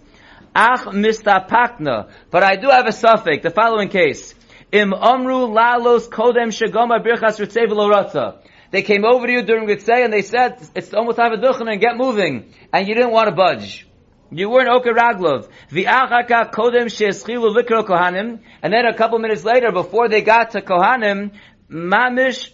Ach 0.54 0.80
mistapakna. 0.80 2.10
But 2.30 2.42
I 2.42 2.56
do 2.56 2.68
have 2.68 2.86
a 2.86 2.92
suffix. 2.92 3.42
The 3.42 3.50
following 3.50 3.88
case. 3.88 4.34
Im 4.70 4.92
amru 4.92 5.46
lalos 5.46 6.10
kodem 6.10 6.52
shagoma 6.52 7.02
birchas 7.02 7.40
ritzei 7.40 8.42
They 8.72 8.82
came 8.82 9.06
over 9.06 9.26
to 9.26 9.32
you 9.32 9.42
during 9.42 9.66
Ritzei 9.66 10.04
and 10.04 10.12
they 10.12 10.20
said, 10.20 10.58
it's 10.74 10.92
almost 10.92 11.16
time 11.16 11.32
of 11.32 11.40
duchen 11.40 11.66
and 11.66 11.80
get 11.80 11.96
moving. 11.96 12.52
And 12.74 12.86
you 12.86 12.94
didn't 12.94 13.12
want 13.12 13.30
to 13.30 13.34
budge. 13.34 13.88
You 14.30 14.50
weren't 14.50 14.68
Oker 14.68 14.92
Raglov. 14.92 15.48
V'achaka 15.70 16.52
kodem 16.52 16.94
she'eschilu 16.94 17.56
likro 17.56 17.86
kohanim. 17.86 18.40
And 18.62 18.70
then 18.70 18.84
a 18.84 18.94
couple 18.94 19.18
minutes 19.18 19.44
later, 19.44 19.72
before 19.72 20.10
they 20.10 20.20
got 20.20 20.50
to 20.50 20.60
kohanim, 20.60 21.32
mamish 21.70 22.50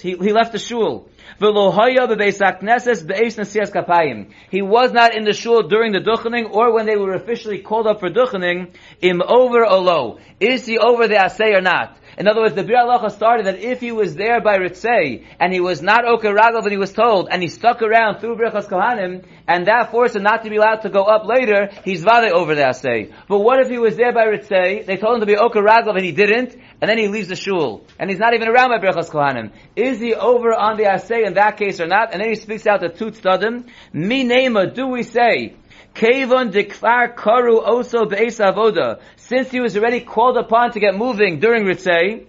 he, 0.00 0.16
he 0.16 0.32
left 0.32 0.52
the 0.52 0.58
shul. 0.58 1.08
He 1.38 1.46
was 4.62 4.92
not 4.92 5.16
in 5.16 5.24
the 5.24 5.32
shul 5.32 5.62
during 5.68 5.92
the 5.92 6.00
duchening 6.00 6.50
or 6.50 6.72
when 6.72 6.86
they 6.86 6.96
were 6.96 7.14
officially 7.14 7.60
called 7.60 7.86
up 7.86 8.00
for 8.00 8.10
duchening, 8.10 8.74
im 9.00 9.22
over 9.22 9.64
or 9.64 9.78
low. 9.78 10.18
Is 10.40 10.66
he 10.66 10.76
over 10.78 11.06
the 11.06 11.14
asay 11.14 11.54
or 11.54 11.60
not? 11.60 11.96
In 12.18 12.28
other 12.28 12.40
words, 12.40 12.54
the 12.54 12.64
Bir 12.64 12.76
Halacha 12.76 13.10
started 13.10 13.44
that 13.44 13.58
if 13.58 13.80
he 13.80 13.92
was 13.92 14.14
there 14.14 14.40
by 14.40 14.56
Ritzei, 14.56 15.26
and 15.38 15.52
he 15.52 15.60
was 15.60 15.82
not 15.82 16.04
Ragov 16.04 16.62
and 16.62 16.70
he 16.70 16.78
was 16.78 16.92
told, 16.92 17.28
and 17.30 17.42
he 17.42 17.48
stuck 17.48 17.82
around 17.82 18.20
through 18.20 18.36
Birchas 18.36 18.68
Kohanim, 18.68 19.24
and 19.46 19.66
that 19.66 19.90
forced 19.90 20.16
him 20.16 20.22
not 20.22 20.42
to 20.44 20.50
be 20.50 20.56
allowed 20.56 20.80
to 20.82 20.88
go 20.88 21.02
up 21.02 21.26
later, 21.26 21.68
he's 21.84 22.02
Vade 22.02 22.32
over 22.32 22.54
the 22.54 22.62
Asay. 22.62 23.12
But 23.28 23.40
what 23.40 23.60
if 23.60 23.68
he 23.68 23.78
was 23.78 23.96
there 23.96 24.14
by 24.14 24.26
Ritzei, 24.26 24.86
they 24.86 24.96
told 24.96 25.16
him 25.16 25.20
to 25.20 25.26
be 25.26 25.36
Oker 25.36 25.62
Ragov 25.62 25.94
and 25.94 26.04
he 26.04 26.12
didn't, 26.12 26.54
and 26.80 26.88
then 26.88 26.96
he 26.96 27.08
leaves 27.08 27.28
the 27.28 27.36
shul, 27.36 27.84
and 27.98 28.08
he's 28.08 28.18
not 28.18 28.32
even 28.32 28.48
around 28.48 28.70
by 28.70 28.78
Birchas 28.78 29.10
Kohanim. 29.10 29.52
Is 29.76 30.00
he 30.00 30.14
over 30.14 30.54
on 30.54 30.78
the 30.78 30.84
Asay 30.84 31.26
in 31.26 31.34
that 31.34 31.58
case 31.58 31.80
or 31.80 31.86
not? 31.86 32.12
And 32.12 32.22
then 32.22 32.30
he 32.30 32.36
speaks 32.36 32.66
out 32.66 32.80
the 32.80 32.88
Tut 32.88 33.14
Stadim. 33.14 33.68
Mi 33.92 34.24
Nema, 34.24 34.74
do 34.74 34.86
we 34.86 35.02
say, 35.02 35.56
Kevon 35.96 36.52
dekvar 36.52 37.14
karu 37.16 37.64
oso 37.64 38.08
be'es 38.08 38.38
avoda. 38.38 39.00
Since 39.16 39.50
he 39.50 39.60
was 39.60 39.76
already 39.78 40.00
called 40.00 40.36
upon 40.36 40.72
to 40.72 40.80
get 40.80 40.94
moving 40.94 41.40
during 41.40 41.64
Ritzay, 41.64 42.26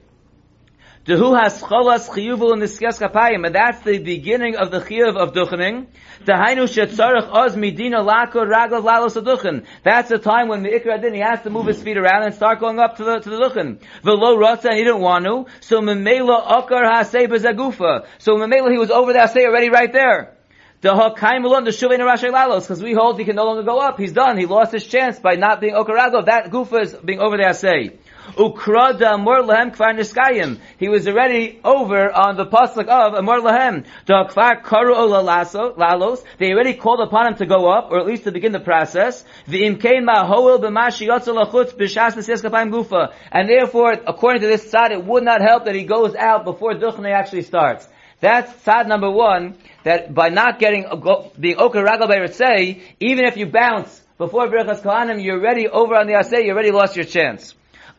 Dehu 1.05 1.37
has 1.41 1.61
cholas 1.61 2.09
chiyuvul 2.09 2.53
in 2.53 2.59
the 2.59 2.65
skes 2.65 2.99
kapayim, 2.99 3.45
and 3.45 3.53
that's 3.55 3.81
the 3.81 3.97
beginning 3.97 4.55
of 4.55 4.71
the 4.71 4.79
chiyuv 4.79 5.17
of 5.17 5.33
duchening. 5.33 5.87
Dehainu 6.23 6.63
shetzarech 6.63 7.29
oz 7.29 7.57
midina 7.57 8.03
lako 8.03 8.45
raglav 8.45 8.83
lalos 8.83 9.21
aduchen. 9.21 9.65
That's 9.83 10.09
the 10.09 10.17
time 10.17 10.47
when 10.47 10.63
the 10.63 10.69
ikra 10.69 11.01
din, 11.01 11.13
he 11.13 11.19
has 11.19 11.41
to 11.43 11.49
move 11.49 11.67
his 11.67 11.81
feet 11.81 11.97
around 11.97 12.23
and 12.23 12.35
start 12.35 12.61
going 12.61 12.79
up 12.79 12.97
to 12.97 13.03
the, 13.03 13.19
to 13.19 13.29
the 13.29 13.37
duchen. 13.37 13.79
Velo 14.01 14.37
rotza, 14.37 14.69
and 14.69 14.77
he 14.77 14.83
didn't 14.85 15.01
want 15.01 15.25
to. 15.25 15.45
So 15.59 15.81
memela 15.81 16.45
akar 16.45 16.83
hasei 16.83 17.27
bezagufa. 17.27 18.05
So 18.17 18.35
memela, 18.35 18.71
he 18.71 18.77
was 18.77 18.91
over 18.91 19.11
the 19.11 19.27
say 19.27 19.45
already 19.45 19.69
right 19.69 19.91
there. 19.91 20.36
The 20.79 20.89
Hakaimulon, 20.89 21.65
the 21.65 21.71
Shuvin 21.71 21.97
Rashi 21.97 22.31
Lalos, 22.31 22.61
because 22.61 22.83
we 22.83 22.93
hold 22.93 23.17
he 23.17 23.25
can 23.25 23.35
no 23.35 23.45
longer 23.45 23.63
go 23.63 23.79
up. 23.79 23.97
He's 23.97 24.11
done. 24.11 24.37
He 24.37 24.45
lost 24.45 24.71
his 24.71 24.85
chance 24.85 25.17
by 25.17 25.33
not 25.33 25.59
being 25.59 25.73
Okarago. 25.73 26.27
That 26.27 26.51
Gufa 26.51 26.83
is 26.83 26.93
being 26.93 27.19
over 27.19 27.35
there, 27.35 27.53
say. 27.53 27.93
Ukrada 28.35 29.13
Amor 29.13 29.41
Lahem 29.41 29.75
Kfar 29.75 29.97
Niskayim. 29.97 30.59
He 30.77 30.87
was 30.87 31.07
already 31.07 31.59
over 31.63 32.11
on 32.11 32.37
the 32.37 32.45
pasuk 32.45 32.87
of 32.87 33.15
Amor 33.15 33.39
Lahem. 33.39 33.87
The 34.05 34.25
Kfar 34.29 34.61
Karu 34.61 34.93
Lalos. 34.93 36.23
They 36.37 36.51
already 36.51 36.75
called 36.75 36.99
upon 36.99 37.29
him 37.29 37.35
to 37.37 37.47
go 37.47 37.67
up, 37.71 37.89
or 37.89 37.99
at 37.99 38.05
least 38.05 38.25
to 38.25 38.31
begin 38.31 38.51
the 38.51 38.59
process. 38.59 39.25
The 39.47 39.63
Imkein 39.63 40.05
Mahoel 40.07 40.59
B'mashi 40.59 41.07
Yotzalachutz 41.07 41.75
B'shas 41.75 42.13
Kapayim 42.13 42.69
Gufa. 42.69 43.15
And 43.31 43.49
therefore, 43.49 43.93
according 44.05 44.41
to 44.41 44.47
this 44.47 44.69
side, 44.69 44.91
it 44.91 45.03
would 45.03 45.23
not 45.23 45.41
help 45.41 45.65
that 45.65 45.73
he 45.73 45.85
goes 45.85 46.13
out 46.13 46.45
before 46.45 46.75
Duchne 46.75 47.11
actually 47.11 47.41
starts. 47.41 47.87
That's 48.19 48.63
sad 48.63 48.87
number 48.87 49.11
one, 49.11 49.57
that 49.83 50.13
by 50.13 50.29
not 50.29 50.59
getting, 50.59 50.85
uh, 50.85 51.29
being 51.39 51.57
Oker 51.59 51.83
Ragal 51.83 52.07
by 52.07 52.17
Ritzay, 52.17 52.81
even 52.99 53.25
if 53.25 53.37
you 53.37 53.45
bounce 53.45 54.01
before 54.17 54.47
Birchas 54.47 54.81
Kohanim, 54.81 55.23
you're 55.23 55.39
already 55.39 55.67
over 55.67 55.95
on 55.95 56.07
the 56.07 56.13
Asay, 56.13 56.45
you 56.45 56.51
already 56.51 56.71
lost 56.71 56.95
your 56.95 57.05
chance. 57.05 57.53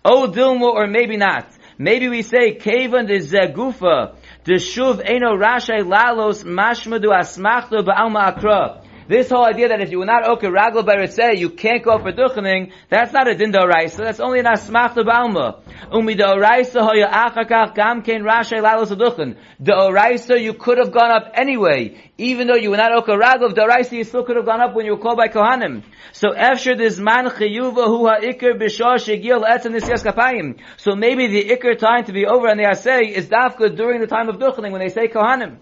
Oh 0.04 0.28
Dilmo, 0.28 0.72
or 0.72 0.88
maybe 0.88 1.16
not. 1.16 1.46
Maybe 1.78 2.08
we 2.08 2.22
say, 2.22 2.56
Kavan 2.56 3.06
de 3.06 3.20
Zegufa, 3.20 4.16
de 4.42 4.54
Shuv 4.54 5.00
Eno 5.04 5.36
Rashay 5.36 5.86
Lalos 5.86 6.42
Mashmadu 6.42 7.12
Asmachto 7.12 7.86
Ba'alma 7.86 8.36
Akra. 8.36 8.82
This 9.08 9.30
whole 9.30 9.46
idea 9.46 9.68
that 9.68 9.80
if 9.80 9.90
you 9.90 10.00
were 10.00 10.04
not 10.04 10.28
okay 10.28 10.48
ragla 10.48 11.38
you 11.38 11.48
can't 11.48 11.82
go 11.82 11.98
for 11.98 12.12
duchening, 12.12 12.72
that's 12.90 13.10
not 13.10 13.26
a 13.26 13.34
din 13.34 13.52
So 13.52 14.04
that's 14.04 14.20
only 14.20 14.40
an 14.40 14.44
asmachta 14.44 14.98
balma. 14.98 15.62
Umi 15.90 16.12
the 16.12 16.24
oraisa 16.24 16.82
hoya 16.82 17.08
achakach 17.08 17.74
gam 17.74 18.02
ken 18.02 18.20
rashay 18.22 18.62
lalos 18.62 18.94
duchen. 18.94 19.36
The 19.60 19.72
oraisa 19.72 20.38
you 20.38 20.52
could 20.52 20.76
have 20.76 20.92
gone 20.92 21.10
up 21.10 21.32
anyway, 21.32 21.96
even 22.18 22.48
though 22.48 22.56
you 22.56 22.68
were 22.68 22.76
not 22.76 22.92
okay 22.98 23.12
ragla. 23.12 23.54
The 23.54 23.62
oraisa 23.62 23.92
you 23.92 24.04
still 24.04 24.24
could 24.24 24.36
have 24.36 24.44
gone 24.44 24.60
up 24.60 24.74
when 24.74 24.84
you 24.84 24.92
were 24.92 25.00
called 25.00 25.16
by 25.16 25.28
kohanim. 25.28 25.84
So 26.12 26.34
after 26.36 26.76
this 26.76 26.98
man 26.98 27.30
chiyuva 27.30 27.86
hu 27.86 28.08
ha'ikr 28.08 28.60
b'shah 28.60 28.96
shegil 28.96 29.42
etzem 29.42 29.74
nisyas 29.74 30.04
kapayim. 30.04 30.58
So 30.76 30.94
maybe 30.94 31.28
the 31.28 31.48
ikr 31.48 31.78
time 31.78 32.04
to 32.04 32.12
be 32.12 32.26
over 32.26 32.46
and 32.48 32.60
they 32.60 32.74
say 32.74 33.06
is 33.06 33.28
dafka 33.28 33.74
during 33.74 34.02
the 34.02 34.06
time 34.06 34.28
of 34.28 34.36
duchening 34.36 34.72
when 34.72 34.80
they 34.80 34.90
say 34.90 35.08
kohanim. 35.08 35.56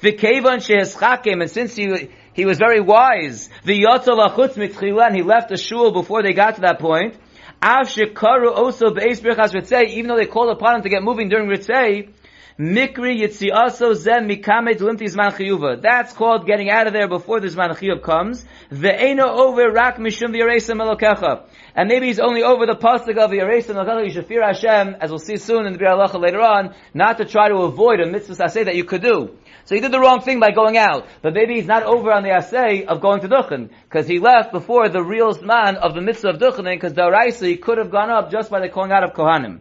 V'kevan 0.00 0.64
she'eschakim, 0.64 1.40
and 1.42 1.50
since 1.50 1.74
he, 1.74 2.08
he 2.34 2.44
was 2.44 2.58
very 2.58 2.80
wise, 2.80 3.48
v'yotzal 3.64 4.26
achutz 4.28 4.54
mitchila, 4.54 5.06
and 5.06 5.16
he 5.16 5.22
left 5.22 5.48
the 5.48 5.56
shul 5.56 5.92
before 5.92 6.22
they 6.22 6.32
got 6.32 6.56
to 6.56 6.60
that 6.62 6.78
point, 6.78 7.14
av 7.62 7.86
shekaru 7.86 8.54
birchas 8.54 9.52
ritzei, 9.52 9.88
even 9.88 10.08
though 10.08 10.16
they 10.16 10.26
called 10.26 10.50
upon 10.50 10.76
him 10.76 10.82
to 10.82 10.88
get 10.88 11.02
moving 11.02 11.28
during 11.28 11.48
ritzei, 11.48 12.08
Mikri 12.58 13.20
Yitziaso 13.20 13.94
Zem 13.94 14.28
Mikamet 14.28 14.78
Limti 14.78 15.08
Zman 15.08 15.32
Chiyuva. 15.32 15.80
That's 15.80 16.12
called 16.12 16.46
getting 16.46 16.68
out 16.68 16.86
of 16.86 16.92
there 16.92 17.08
before 17.08 17.40
the 17.40 17.48
Zman 17.48 17.70
Chiyuv 17.70 18.02
comes. 18.02 18.44
Ve'eno 18.70 19.26
over 19.26 19.70
Rak 19.70 19.96
Mishum 19.96 20.34
V'Yaresa 20.34 20.76
Melokecha. 20.76 21.46
And 21.74 21.88
maybe 21.88 22.08
he's 22.08 22.20
only 22.20 22.42
over 22.42 22.66
the 22.66 22.74
pasuk 22.74 23.16
of 23.16 23.30
V'Yaresa 23.30 23.74
Melokecha. 23.74 24.04
You 24.04 24.12
should 24.12 24.26
fear 24.26 24.44
Hashem, 24.44 24.96
as 25.00 25.08
we'll 25.08 25.18
see 25.18 25.36
soon 25.36 25.66
in 25.66 25.72
the 25.72 25.78
Bir 25.78 25.96
later 26.18 26.40
on, 26.40 26.74
not 26.92 27.18
to 27.18 27.24
try 27.24 27.48
to 27.48 27.56
avoid 27.56 28.00
a 28.00 28.06
mitzvah 28.06 28.48
say 28.50 28.64
that 28.64 28.74
you 28.74 28.84
could 28.84 29.02
do. 29.02 29.36
So 29.64 29.74
he 29.74 29.80
did 29.80 29.92
the 29.92 30.00
wrong 30.00 30.20
thing 30.20 30.40
by 30.40 30.50
going 30.50 30.76
out. 30.76 31.06
But 31.22 31.34
maybe 31.34 31.54
he's 31.54 31.66
not 31.66 31.84
over 31.84 32.12
on 32.12 32.22
the 32.22 32.30
assay 32.30 32.84
of 32.84 33.00
going 33.00 33.20
to 33.20 33.28
Duchen. 33.28 33.70
Because 33.84 34.06
he 34.06 34.18
left 34.18 34.52
before 34.52 34.88
the 34.88 35.02
real 35.02 35.32
man 35.42 35.76
of 35.76 35.94
the 35.94 36.00
mitzvah 36.00 36.30
of 36.30 36.38
Duchening, 36.38 36.76
because 36.76 36.94
the 36.94 37.02
Araisi 37.02 37.60
could 37.60 37.78
have 37.78 37.90
gone 37.90 38.10
up 38.10 38.30
just 38.30 38.50
by 38.50 38.60
the 38.60 38.68
calling 38.68 38.92
out 38.92 39.04
of 39.04 39.14
Kohanim. 39.14 39.60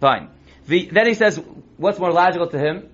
Fine. 0.00 0.30
The, 0.66 0.88
then 0.92 1.06
he 1.06 1.14
says, 1.14 1.40
what's 1.82 1.98
more 1.98 2.12
logical 2.12 2.48
to 2.48 2.58
him? 2.58 2.88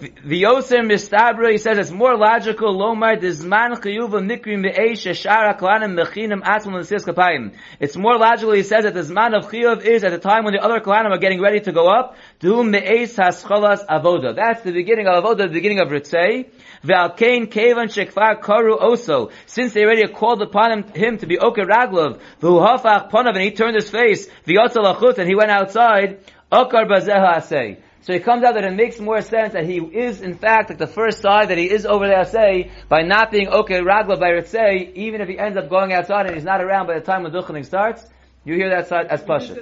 The 0.00 0.42
Yoser 0.42 0.86
Mistabra, 0.86 1.50
he 1.50 1.58
says 1.58 1.76
it's 1.76 1.90
more 1.90 2.16
logical, 2.16 2.72
Lomar, 2.72 3.20
Dizman 3.20 3.80
Chiyuva 3.80 4.22
Mikrim 4.22 4.62
Be'esh 4.62 5.04
Shara 5.04 5.58
Kohanim 5.58 5.98
Mechinim 5.98 6.40
Atzmon 6.40 6.80
L'Sis 6.82 7.04
Kapayim. 7.04 7.54
It's 7.80 7.96
more 7.96 8.16
logical, 8.16 8.52
he 8.52 8.62
says, 8.62 8.84
that 8.84 8.94
the 8.94 9.00
Zman 9.00 9.36
of 9.36 9.50
Chiyuv 9.50 9.84
is 9.84 10.04
at 10.04 10.12
the 10.12 10.18
time 10.18 10.44
when 10.44 10.54
the 10.54 10.60
other 10.60 10.78
Kohanim 10.78 11.10
are 11.10 11.18
getting 11.18 11.40
ready 11.40 11.58
to 11.58 11.72
go 11.72 11.88
up, 11.88 12.16
Duhum 12.38 12.70
Me'esh 12.70 13.16
Hascholas 13.16 13.84
Avoda. 13.86 14.36
That's 14.36 14.62
the 14.62 14.70
beginning 14.70 15.08
of 15.08 15.24
Avoda, 15.24 15.48
the 15.48 15.48
beginning 15.48 15.80
of 15.80 15.88
Ritzei. 15.88 16.48
Ve'alkein 16.84 17.50
Kevan 17.50 17.88
Shekfar 17.88 18.40
Karu 18.40 18.78
Oso. 18.80 19.32
Since 19.46 19.72
they 19.74 19.82
already 19.82 20.06
called 20.06 20.42
upon 20.42 20.70
him, 20.70 20.82
him 20.92 21.18
to 21.18 21.26
be 21.26 21.40
Oker 21.40 21.66
Raglov, 21.66 22.20
V'uhafach 22.40 23.10
Ponav, 23.10 23.30
and 23.30 23.42
he 23.42 23.50
turned 23.50 23.74
his 23.74 23.90
face, 23.90 24.28
V'yotzal 24.46 24.94
Achut, 24.94 25.18
and 25.18 25.28
he 25.28 25.34
went 25.34 25.50
outside, 25.50 26.20
Okar 26.52 26.86
Bazeha 26.86 27.38
Asay. 27.38 27.78
So 28.02 28.12
it 28.12 28.24
comes 28.24 28.44
out 28.44 28.54
that 28.54 28.64
it 28.64 28.74
makes 28.74 28.98
more 29.00 29.20
sense 29.20 29.52
that 29.52 29.66
he 29.66 29.78
is 29.78 30.20
in 30.20 30.38
fact 30.38 30.70
like 30.70 30.78
the 30.78 30.86
first 30.86 31.20
side 31.20 31.48
that 31.50 31.58
he 31.58 31.70
is 31.70 31.84
over 31.84 32.06
there 32.06 32.24
say 32.24 32.70
by 32.88 33.02
not 33.02 33.30
being 33.30 33.48
okay 33.48 33.80
ragla 33.80 34.18
by 34.18 34.40
say 34.42 34.92
even 34.94 35.20
if 35.20 35.28
he 35.28 35.38
ends 35.38 35.58
up 35.58 35.68
going 35.68 35.92
outside 35.92 36.26
and 36.26 36.34
he's 36.34 36.44
not 36.44 36.62
around 36.62 36.86
by 36.86 36.94
the 36.94 37.04
time 37.04 37.22
when 37.24 37.32
duchening 37.32 37.66
starts, 37.66 38.06
you 38.44 38.54
hear 38.54 38.70
that 38.70 38.88
side 38.88 39.06
as 39.08 39.22
pasha. 39.22 39.54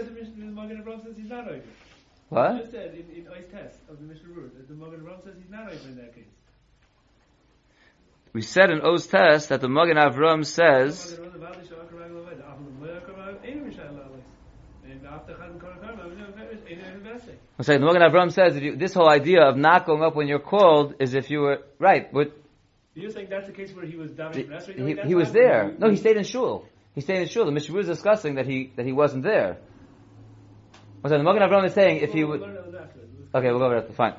What? 2.29 2.59
Just 2.59 2.73
said 2.73 2.95
in, 2.95 3.17
in 3.17 3.25
test 3.51 3.79
of 3.89 3.99
the 3.99 4.05
Mishnah 4.05 4.27
the 4.69 4.75
Magen 4.75 5.01
Avram 5.01 5.23
says 5.25 5.35
he's 5.39 5.51
not 5.51 5.73
over 5.73 5.89
in 5.89 5.97
that 5.97 6.15
case. 6.15 6.25
We 8.33 8.43
said 8.43 8.71
in 8.71 8.81
O's 8.83 9.07
test 9.07 9.49
that 9.49 9.61
the 9.61 9.69
Magen 9.69 9.97
Avram 9.97 10.45
says. 10.45 11.19
I'm 17.59 17.65
saying 17.65 17.81
the 17.81 17.87
Magen 17.87 18.03
Avram 18.03 18.33
says 18.33 18.57
you, 18.57 18.77
this 18.77 18.93
whole 18.93 19.09
idea 19.09 19.43
of 19.43 19.57
not 19.57 19.87
going 19.87 20.03
up 20.03 20.15
when 20.15 20.29
you're 20.29 20.39
called 20.39 20.95
is 21.01 21.15
if 21.15 21.31
you 21.31 21.41
were 21.41 21.63
right. 21.79 22.13
But 22.13 22.37
do 22.95 23.01
you're 23.01 23.11
saying 23.11 23.29
that's 23.31 23.47
the 23.47 23.53
case 23.53 23.75
where 23.75 23.87
he 23.87 23.97
was 23.97 24.11
davening 24.11 24.77
He, 24.77 24.95
he, 24.95 25.09
he 25.09 25.15
was 25.15 25.33
there. 25.33 25.75
No, 25.79 25.91
he 25.91 25.97
stayed 25.97 26.17
in 26.17 26.25
shul. 26.25 26.67
He 26.95 27.01
stayed 27.01 27.23
in 27.23 27.29
shul. 27.29 27.47
The 27.47 27.53
Mishnah 27.53 27.75
was 27.75 27.87
discussing 27.87 28.35
that 28.35 28.47
he 28.47 28.73
that 28.77 28.85
he 28.85 28.93
wasn't 28.93 29.23
there. 29.23 29.57
I'm 31.03 31.11
saying 31.11 31.25
the 31.25 31.33
Magen 31.33 31.49
Avram 31.49 31.65
is 31.67 31.73
saying 31.73 32.03
if 32.03 32.13
he 32.13 32.25
would. 32.25 32.43
Okay, 32.43 33.51
we'll 33.51 33.59
go 33.59 33.67
over 33.67 33.81
that. 33.81 33.95
Fine, 33.95 34.15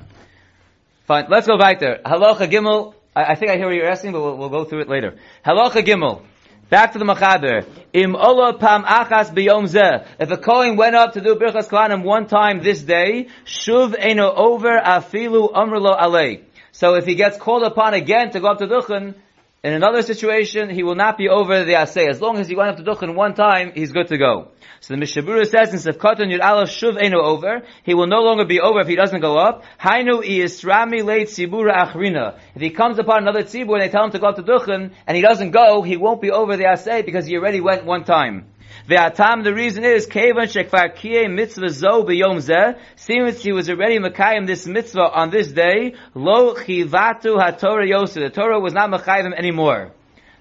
fine. 1.06 1.26
Let's 1.28 1.46
go 1.46 1.58
back 1.58 1.78
there. 1.78 2.00
Halacha 2.04 2.50
Gimel. 2.50 2.94
I, 3.14 3.32
I 3.32 3.34
think 3.36 3.50
I 3.52 3.56
hear 3.56 3.66
what 3.66 3.74
you're 3.74 3.90
asking, 3.90 4.12
but 4.12 4.22
we'll, 4.22 4.36
we'll 4.36 4.48
go 4.48 4.64
through 4.64 4.80
it 4.82 4.88
later. 4.88 5.16
Halacha 5.44 5.84
Gimel. 5.84 6.22
Back 6.70 6.92
to 6.92 6.98
the 6.98 7.04
Machaber. 7.06 7.66
Im 7.94 8.14
ola 8.14 8.52
pam 8.58 8.84
achas 8.84 9.32
biyom 9.32 9.64
zeh. 9.64 10.06
If 10.20 10.30
a 10.30 10.36
Kohen 10.36 10.76
went 10.76 10.94
up 10.94 11.14
to 11.14 11.20
do 11.22 11.34
Birchas 11.34 11.66
Kohanim 11.66 12.04
one 12.04 12.26
time 12.26 12.62
this 12.62 12.82
day, 12.82 13.28
shuv 13.46 13.94
eno 13.98 14.30
over 14.30 14.78
afilu 14.78 15.50
umrlo 15.50 15.98
alei. 15.98 16.42
So 16.72 16.96
if 16.96 17.06
he 17.06 17.14
gets 17.14 17.38
called 17.38 17.62
upon 17.62 17.94
again 17.94 18.32
to 18.32 18.40
go 18.40 18.48
up 18.48 18.58
to 18.58 18.66
Duchen, 18.66 19.14
in 19.64 19.72
another 19.72 20.02
situation, 20.02 20.70
he 20.70 20.84
will 20.84 20.94
not 20.94 21.18
be 21.18 21.28
over 21.28 21.64
the 21.64 21.72
Asay. 21.72 22.08
As 22.08 22.20
long 22.20 22.38
as 22.38 22.48
he 22.48 22.54
went 22.54 22.70
up 22.70 22.76
to 22.76 22.84
Duchen 22.84 23.16
one 23.16 23.34
time, 23.34 23.72
he's 23.74 23.90
good 23.90 24.06
to 24.08 24.16
go. 24.16 24.52
So 24.80 24.94
the 24.94 24.98
Mishnah 24.98 25.22
Berurah 25.22 25.48
says 25.48 25.72
in 25.72 25.92
Sefkatan 25.92 26.32
Yud 26.32 26.40
Aleph 26.40 26.70
Shuv 26.70 26.96
Eno 27.02 27.20
over, 27.20 27.62
he 27.82 27.94
will 27.94 28.06
no 28.06 28.20
longer 28.20 28.44
be 28.44 28.60
over 28.60 28.80
if 28.80 28.86
he 28.86 28.94
doesn't 28.94 29.20
go 29.20 29.36
up. 29.36 29.64
Hainu 29.80 30.22
Iyisrami 30.22 31.02
Leit 31.02 31.26
Tzibura 31.26 31.74
Achrina. 31.74 32.38
If 32.54 32.62
he 32.62 32.70
comes 32.70 33.00
upon 33.00 33.22
another 33.22 33.42
Tzibur 33.42 33.72
and 33.72 33.82
they 33.82 33.88
tell 33.88 34.04
him 34.04 34.12
to 34.12 34.20
go 34.20 34.28
up 34.28 34.36
to 34.36 34.44
Duchen, 34.44 34.92
and 35.08 35.16
he 35.16 35.22
doesn't 35.22 35.50
go, 35.50 35.82
he 35.82 35.96
won't 35.96 36.22
be 36.22 36.30
over 36.30 36.56
the 36.56 36.64
Asay 36.64 37.04
because 37.04 37.26
he 37.26 37.36
already 37.36 37.60
went 37.60 37.84
one 37.84 38.04
time. 38.04 38.46
Ve'atam, 38.86 39.44
the 39.44 39.54
reason 39.54 39.84
is, 39.84 40.06
Kevan 40.06 40.46
Shekvar 40.46 40.94
Kiye 40.94 41.32
Mitzvah 41.32 41.70
Zo 41.70 42.04
B'Yom 42.04 42.36
Zeh, 42.36 42.78
since 42.96 43.42
he 43.42 43.52
was 43.52 43.68
already 43.70 43.98
Mekayim 43.98 44.46
this 44.46 44.66
mitzvah 44.66 45.10
on 45.10 45.30
this 45.30 45.48
day, 45.48 45.94
Lo 46.14 46.54
Chivatu 46.54 47.36
HaTorah 47.38 47.88
Yosef. 47.88 48.22
The 48.22 48.30
Torah 48.30 48.60
was 48.60 48.72
not 48.72 48.90
Mekayim 48.90 49.34
anymore. 49.34 49.92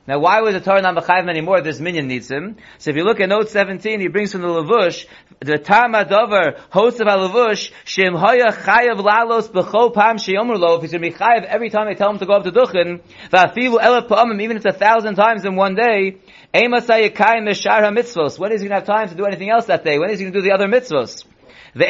Now, 0.08 0.20
why 0.20 0.40
was 0.40 0.54
the 0.54 0.62
Torah 0.62 0.82
not 0.82 0.96
Mechayim 0.96 1.30
anymore? 1.30 1.60
This 1.60 1.82
minion 1.82 2.08
needs 2.08 2.32
him. 2.32 2.56
So 2.78 2.92
if 2.92 2.96
you 2.96 3.04
look 3.04 3.20
at 3.20 3.28
note 3.28 3.50
17, 3.50 4.00
he 4.00 4.08
brings 4.08 4.32
from 4.32 4.42
the 4.42 4.48
Levush, 4.48 5.06
the 5.42 5.58
Tama 5.58 6.06
Dover, 6.06 6.56
host 6.70 7.02
of 7.02 7.08
Levush, 7.08 7.74
Shem 7.84 8.14
Hoya 8.14 8.54
Chayav 8.54 9.02
Lalos 9.02 9.50
B'chol 9.50 9.94
Pam 9.94 10.16
Sheyomer 10.16 10.58
Lo, 10.58 10.76
if 10.76 10.82
he's 10.84 10.92
going 10.94 11.02
to 11.04 11.10
be 11.10 11.16
every 11.20 11.70
time 11.70 11.88
they 11.88 11.96
tell 11.96 12.10
him 12.10 12.20
to 12.20 12.26
go 12.26 12.36
up 12.36 12.46
to 12.46 12.52
Duchen, 12.52 13.02
V'afilu 13.32 13.82
Elef 13.82 14.08
Pa'amim, 14.08 14.42
even 14.42 14.56
if 14.56 14.66
it's 14.66 14.76
a 14.78 14.80
thousand 14.80 15.16
times 15.16 15.44
in 15.44 15.58
one 15.58 15.76
day. 15.76 16.22
When 16.54 16.74
is 16.74 16.88
he 16.88 17.00
going 17.10 17.46
to 17.50 18.76
have 18.76 18.86
time 18.86 19.10
to 19.10 19.16
do 19.16 19.26
anything 19.26 19.50
else 19.50 19.66
that 19.66 19.84
day? 19.84 20.00
When 20.00 20.10
is 20.10 20.20
he 20.20 20.24
going 20.24 20.34
to 20.34 20.40
do 20.40 20.44
the 20.44 20.54
other 20.54 20.68
mitzvos? 20.68 21.26
The. 21.74 21.86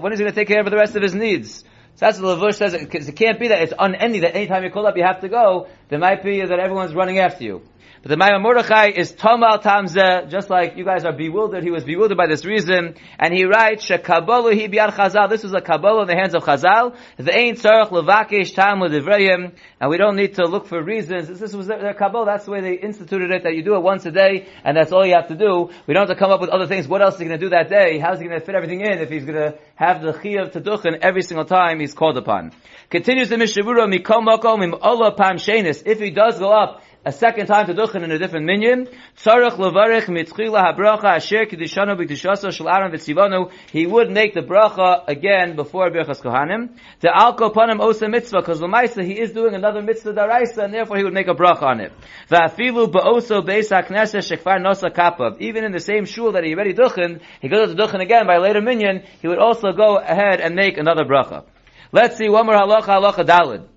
When 0.00 0.12
is 0.12 0.18
he 0.18 0.24
going 0.24 0.32
to 0.32 0.40
take 0.40 0.48
care 0.48 0.60
of 0.60 0.70
the 0.70 0.76
rest 0.76 0.96
of 0.96 1.02
his 1.02 1.14
needs? 1.14 1.64
So 1.94 2.06
that's 2.06 2.18
what 2.18 2.40
the 2.40 2.46
Levush 2.46 2.54
says, 2.54 2.74
it 2.74 3.16
can't 3.16 3.38
be 3.38 3.48
that 3.48 3.62
it's 3.62 3.72
unending, 3.78 4.22
that 4.22 4.34
anytime 4.34 4.64
you 4.64 4.70
call 4.70 4.86
up 4.86 4.96
you 4.96 5.04
have 5.04 5.20
to 5.20 5.28
go, 5.28 5.68
there 5.88 5.98
might 5.98 6.22
be 6.22 6.40
that 6.40 6.58
everyone's 6.58 6.94
running 6.94 7.18
after 7.18 7.44
you. 7.44 7.62
But 8.02 8.08
the 8.08 8.16
Ma'amar 8.16 8.42
Mordechai 8.42 8.88
is 8.88 9.12
Tomal 9.12 9.62
Tamzeh, 9.62 10.28
just 10.28 10.50
like 10.50 10.76
you 10.76 10.84
guys 10.84 11.04
are 11.04 11.12
bewildered, 11.12 11.62
he 11.62 11.70
was 11.70 11.84
bewildered 11.84 12.16
by 12.16 12.26
this 12.26 12.44
reason, 12.44 12.96
and 13.16 13.32
he 13.32 13.44
writes, 13.44 13.86
Shekabolu 13.86 14.60
hi 14.60 14.66
biyad 14.66 14.92
Chazal, 14.94 15.30
this 15.30 15.44
was 15.44 15.54
a 15.54 15.60
Kabbalah 15.60 16.02
in 16.02 16.08
the 16.08 16.16
hands 16.16 16.34
of 16.34 16.42
Chazal, 16.42 16.96
the 17.16 17.32
Ein 17.32 17.54
Tzarech 17.54 17.90
Levakish 17.90 18.54
Tam 18.54 18.80
L'Divrayim, 18.80 19.52
and 19.80 19.90
we 19.90 19.98
don't 19.98 20.16
need 20.16 20.34
to 20.34 20.44
look 20.46 20.66
for 20.66 20.82
reasons, 20.82 21.28
this 21.38 21.54
was 21.54 21.68
their 21.68 21.94
Kabbalah, 21.94 22.26
that's 22.26 22.46
the 22.46 22.50
way 22.50 22.60
they 22.60 22.74
instituted 22.74 23.30
it, 23.30 23.44
that 23.44 23.54
you 23.54 23.62
do 23.62 23.76
it 23.76 23.82
once 23.82 24.04
a 24.04 24.10
day, 24.10 24.48
and 24.64 24.76
that's 24.76 24.90
all 24.90 25.06
you 25.06 25.14
have 25.14 25.28
to 25.28 25.36
do. 25.36 25.70
We 25.86 25.94
don't 25.94 26.08
have 26.08 26.16
to 26.16 26.20
come 26.20 26.32
up 26.32 26.40
with 26.40 26.50
other 26.50 26.66
things, 26.66 26.88
what 26.88 27.02
else 27.02 27.14
is 27.14 27.20
he 27.20 27.26
going 27.26 27.38
to 27.38 27.46
do 27.46 27.50
that 27.50 27.68
day? 27.68 28.00
How's 28.00 28.18
he 28.18 28.26
going 28.26 28.40
to 28.40 28.44
fit 28.44 28.56
everything 28.56 28.80
in 28.80 28.98
if 28.98 29.10
he's 29.10 29.24
going 29.24 29.38
to 29.38 29.58
have 29.76 30.02
the 30.02 30.12
Chiyav 30.12 30.50
Teduchen 30.52 30.98
every 31.02 31.22
single 31.22 31.44
time 31.44 31.78
he's 31.78 31.94
called 31.94 32.18
upon? 32.18 32.50
Continues 32.90 33.28
the 33.28 33.38
Mishnah 33.38 33.62
Berurah, 33.62 33.88
Mikom 33.88 34.26
Mokom 34.26 34.64
Im 34.64 34.74
Ola 34.82 35.14
Pam 35.14 35.36
Shenis, 35.36 35.84
if 35.86 36.00
he 36.00 36.10
does 36.10 36.40
go 36.40 36.50
up, 36.50 36.82
a 37.04 37.12
second 37.12 37.46
time 37.46 37.66
to 37.66 37.74
duchen 37.74 38.04
in 38.04 38.12
a 38.12 38.18
different 38.18 38.46
minyan. 38.46 38.86
Tzarech 39.16 39.56
levarech 39.56 40.06
mitchila 40.06 40.62
habracha 40.62 41.16
asher 41.16 41.46
kedishanu 41.46 41.96
b'kedishasa 41.98 42.52
shel 42.52 42.68
Aaron 42.68 42.92
v'tzivanu. 42.92 43.50
He 43.70 43.86
would 43.86 44.10
make 44.10 44.34
the 44.34 44.40
bracha 44.40 45.08
again 45.08 45.56
before 45.56 45.90
Birchas 45.90 46.22
Kohanim. 46.22 46.76
The 47.00 47.08
alko 47.08 47.52
panim 47.52 47.80
osa 47.80 48.08
mitzvah, 48.08 48.38
because 48.38 48.60
l'maisa 48.62 49.04
he 49.04 49.20
is 49.20 49.32
doing 49.32 49.54
another 49.54 49.82
mitzvah 49.82 50.12
daraisa, 50.12 50.64
and 50.64 50.72
therefore 50.72 50.96
he 50.96 51.04
would 51.04 51.14
make 51.14 51.28
a 51.28 51.34
bracha 51.34 51.62
on 51.62 51.80
it. 51.80 51.92
V'afilu 52.30 52.92
ba'oso 52.92 53.44
beis 53.44 53.70
hakneses 53.70 54.30
shekfar 54.30 54.60
nosa 54.60 54.90
kapav. 54.90 55.40
Even 55.40 55.64
in 55.64 55.72
the 55.72 55.80
same 55.80 56.04
shul 56.04 56.32
that 56.32 56.44
he 56.44 56.54
already 56.54 56.74
duchen, 56.74 57.20
he 57.40 57.48
goes 57.48 57.74
to 57.74 57.76
duchen 57.76 58.00
again 58.00 58.26
by 58.26 58.38
later 58.38 58.60
minyan, 58.60 59.02
he 59.20 59.26
would 59.26 59.38
also 59.38 59.72
go 59.72 59.96
ahead 59.96 60.40
and 60.40 60.54
make 60.54 60.78
another 60.78 61.04
bracha. 61.04 61.44
Let's 61.90 62.16
see 62.16 62.28
one 62.28 62.46
more 62.46 62.54
halacha, 62.54 62.84
halacha 62.84 63.26
dalid. 63.26 63.71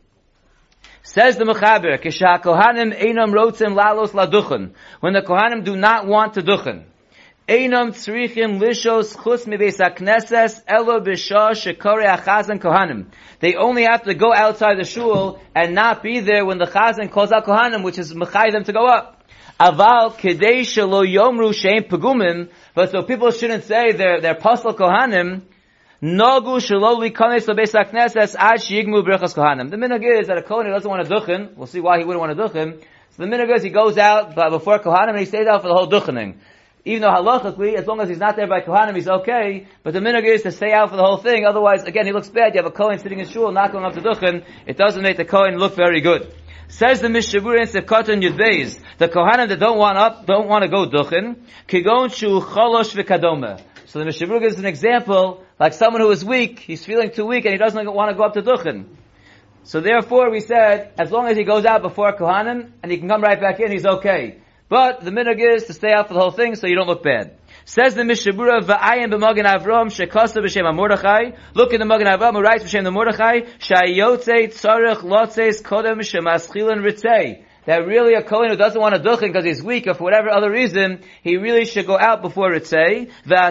Says 1.07 1.37
the 1.37 1.45
Mechaber, 1.45 2.01
Kisha 2.01 2.41
Kohanim 2.41 2.99
Einam 2.99 3.31
Rotzim 3.31 3.75
Lalos 3.75 4.09
Laduchen. 4.09 4.71
When 5.01 5.13
the 5.13 5.21
Kohanim 5.21 5.63
do 5.63 5.75
not 5.75 6.07
want 6.07 6.33
to 6.33 6.41
duchen. 6.41 6.85
Einam 7.47 7.89
tzrichim 7.89 8.59
lishos 8.59 9.15
chus 9.23 9.45
mibeis 9.45 9.77
hakneses 9.77 10.63
elo 10.67 10.99
b'shah 10.99 11.51
shekore 11.51 12.07
achazan 12.07 12.59
kohanim. 12.59 13.05
They 13.39 13.53
only 13.53 13.83
have 13.83 14.01
to 14.05 14.15
go 14.15 14.33
outside 14.33 14.79
the 14.79 14.83
shul 14.83 15.39
and 15.53 15.75
not 15.75 16.01
be 16.01 16.21
there 16.21 16.43
when 16.43 16.57
the 16.57 16.65
chazan 16.65 17.11
calls 17.11 17.31
out 17.31 17.45
kohanim, 17.45 17.83
which 17.83 17.99
is 17.99 18.11
mechay 18.11 18.51
them 18.51 18.63
to 18.63 18.73
go 18.73 18.87
up. 18.87 19.23
Aval 19.59 20.15
kedei 20.15 20.61
shelo 20.61 21.05
yomru 21.05 21.53
sheim 21.53 21.87
pegumim, 21.87 22.49
but 22.73 22.89
so 22.89 23.03
people 23.03 23.29
shouldn't 23.29 23.65
say 23.65 23.91
they're, 23.91 24.21
they're 24.21 24.33
pasal 24.33 24.75
kohanim, 24.75 25.43
Nogu 26.05 26.59
shaloli 26.59 27.11
kanes 27.11 27.47
lebeis 27.47 27.73
hakneses 27.73 28.35
ad 28.37 28.59
sheyigmu 28.59 29.03
brachas 29.03 29.33
kohanim. 29.33 29.71
The 29.71 29.75
minhag 29.75 30.19
is 30.19 30.27
that 30.27 30.37
a 30.37 30.43
kohen 30.43 30.69
doesn't 30.69 30.87
want 30.87 31.03
to 31.03 31.11
duchen, 31.11 31.55
we'll 31.55 31.65
see 31.65 31.79
why 31.79 31.97
he 31.97 32.05
wouldn't 32.05 32.21
want 32.21 32.37
to 32.37 32.43
duchen, 32.43 32.79
so 33.09 33.23
the 33.23 33.25
minhag 33.25 33.51
is 33.55 33.63
he 33.63 33.71
goes 33.71 33.97
out 33.97 34.35
before 34.35 34.77
kohanim 34.77 35.09
and 35.09 35.19
he 35.19 35.25
stays 35.25 35.47
out 35.47 35.63
for 35.63 35.67
the 35.67 35.73
whole 35.73 35.89
duchening. 35.89 36.35
Even 36.83 37.01
though 37.01 37.07
halachically, 37.07 37.73
as 37.73 37.87
long 37.87 38.01
as 38.01 38.09
he's 38.09 38.19
not 38.19 38.35
there 38.35 38.45
by 38.45 38.61
kohanim, 38.61 38.95
he's 38.95 39.07
okay, 39.07 39.65
but 39.81 39.93
the 39.93 39.99
minhag 39.99 40.25
is 40.25 40.43
to 40.43 40.51
stay 40.51 40.71
out 40.73 40.91
for 40.91 40.95
the 40.95 41.01
whole 41.01 41.17
thing, 41.17 41.43
otherwise, 41.43 41.85
again, 41.85 42.05
he 42.05 42.11
looks 42.11 42.29
bad, 42.29 42.53
you 42.53 42.61
have 42.61 42.71
a 42.71 42.75
kohen 42.75 42.99
sitting 42.99 43.17
in 43.17 43.27
shul, 43.27 43.51
not 43.51 43.71
going 43.71 43.83
up 43.83 43.93
to 43.93 44.01
duchen, 44.01 44.45
it 44.67 44.77
doesn't 44.77 45.01
make 45.01 45.17
the 45.17 45.25
kohen 45.25 45.57
look 45.57 45.75
very 45.75 46.01
good. 46.01 46.31
Says 46.67 47.01
the 47.01 47.09
Mishnah 47.09 47.41
Berurah 47.41 47.61
in 47.61 47.67
Sefkatan 47.67 48.21
Yud 48.21 48.37
Beis, 48.37 48.79
the 48.99 49.07
Kohanim 49.07 49.49
that 49.49 49.59
don't 49.59 49.79
want 49.79 49.97
up, 49.97 50.27
don't 50.27 50.47
want 50.47 50.63
to 50.63 50.67
go 50.67 50.87
duchen, 50.87 51.37
kigon 51.67 52.13
shu 52.13 52.41
cholosh 52.41 52.95
v'kadome. 52.95 53.59
So 53.87 53.99
the 53.99 54.05
Mishnah 54.05 54.27
Berurah 54.27 54.41
gives 54.41 54.57
an 54.57 54.65
example, 54.65 55.43
like 55.59 55.73
someone 55.73 56.01
who 56.01 56.09
is 56.09 56.25
weak, 56.25 56.59
he's 56.59 56.83
feeling 56.83 57.11
too 57.11 57.25
weak 57.25 57.45
and 57.45 57.53
he 57.53 57.59
doesn't 57.59 57.93
want 57.93 58.09
to 58.09 58.15
go 58.15 58.23
up 58.23 58.33
to 58.33 58.41
duchen. 58.41 58.85
So 59.63 59.79
therefore 59.79 60.31
we 60.31 60.39
said, 60.39 60.93
as 60.97 61.11
long 61.11 61.27
as 61.27 61.37
he 61.37 61.43
goes 61.43 61.65
out 61.65 61.83
before 61.83 62.11
Kohanim, 62.13 62.71
and 62.81 62.91
he 62.91 62.97
can 62.97 63.07
come 63.07 63.21
right 63.21 63.39
back 63.39 63.59
in, 63.59 63.71
he's 63.71 63.85
okay. 63.85 64.39
But 64.69 65.01
the 65.01 65.11
minhag 65.11 65.39
is 65.39 65.65
to 65.65 65.73
stay 65.73 65.91
out 65.91 66.07
for 66.07 66.15
the 66.15 66.19
whole 66.19 66.31
thing 66.31 66.55
so 66.55 66.65
you 66.65 66.75
don't 66.75 66.87
look 66.87 67.03
bad. 67.03 67.37
Says 67.65 67.93
the 67.93 68.03
Mishnah 68.03 68.33
Berurah, 68.33 68.61
V'ayim 68.61 69.11
b'magen 69.13 69.45
Avram, 69.45 69.87
shekosta 69.87 70.37
b'shem 70.37 70.63
HaMordechai. 70.63 71.37
Look 71.53 71.73
in 71.73 71.79
the 71.79 71.85
Magen 71.85 72.07
Avram, 72.07 72.33
who 72.33 72.41
writes 72.41 72.63
b'shem 72.63 72.83
the 72.83 72.91
Mordechai, 72.91 73.41
Shayotze 73.59 74.49
tzarech 74.49 75.01
lotzeis 75.01 75.61
kodem 75.61 75.99
shemaschilen 75.99 76.81
ritzei. 76.83 77.44
That 77.65 77.87
really 77.87 78.13
a 78.13 78.21
Kohen 78.21 78.51
who 78.51 78.55
doesn't 78.55 78.79
want 78.79 78.93
to 78.95 79.01
duchen 79.01 79.33
because 79.33 79.43
he's 79.43 79.63
weak 79.63 79.87
or 79.87 79.95
for 79.95 80.03
whatever 80.03 80.29
other 80.29 80.51
reason, 80.51 81.01
he 81.23 81.37
really 81.37 81.65
should 81.65 81.87
go 81.87 81.97
out 81.97 82.21
before 82.21 82.51
ritzei. 82.51 83.09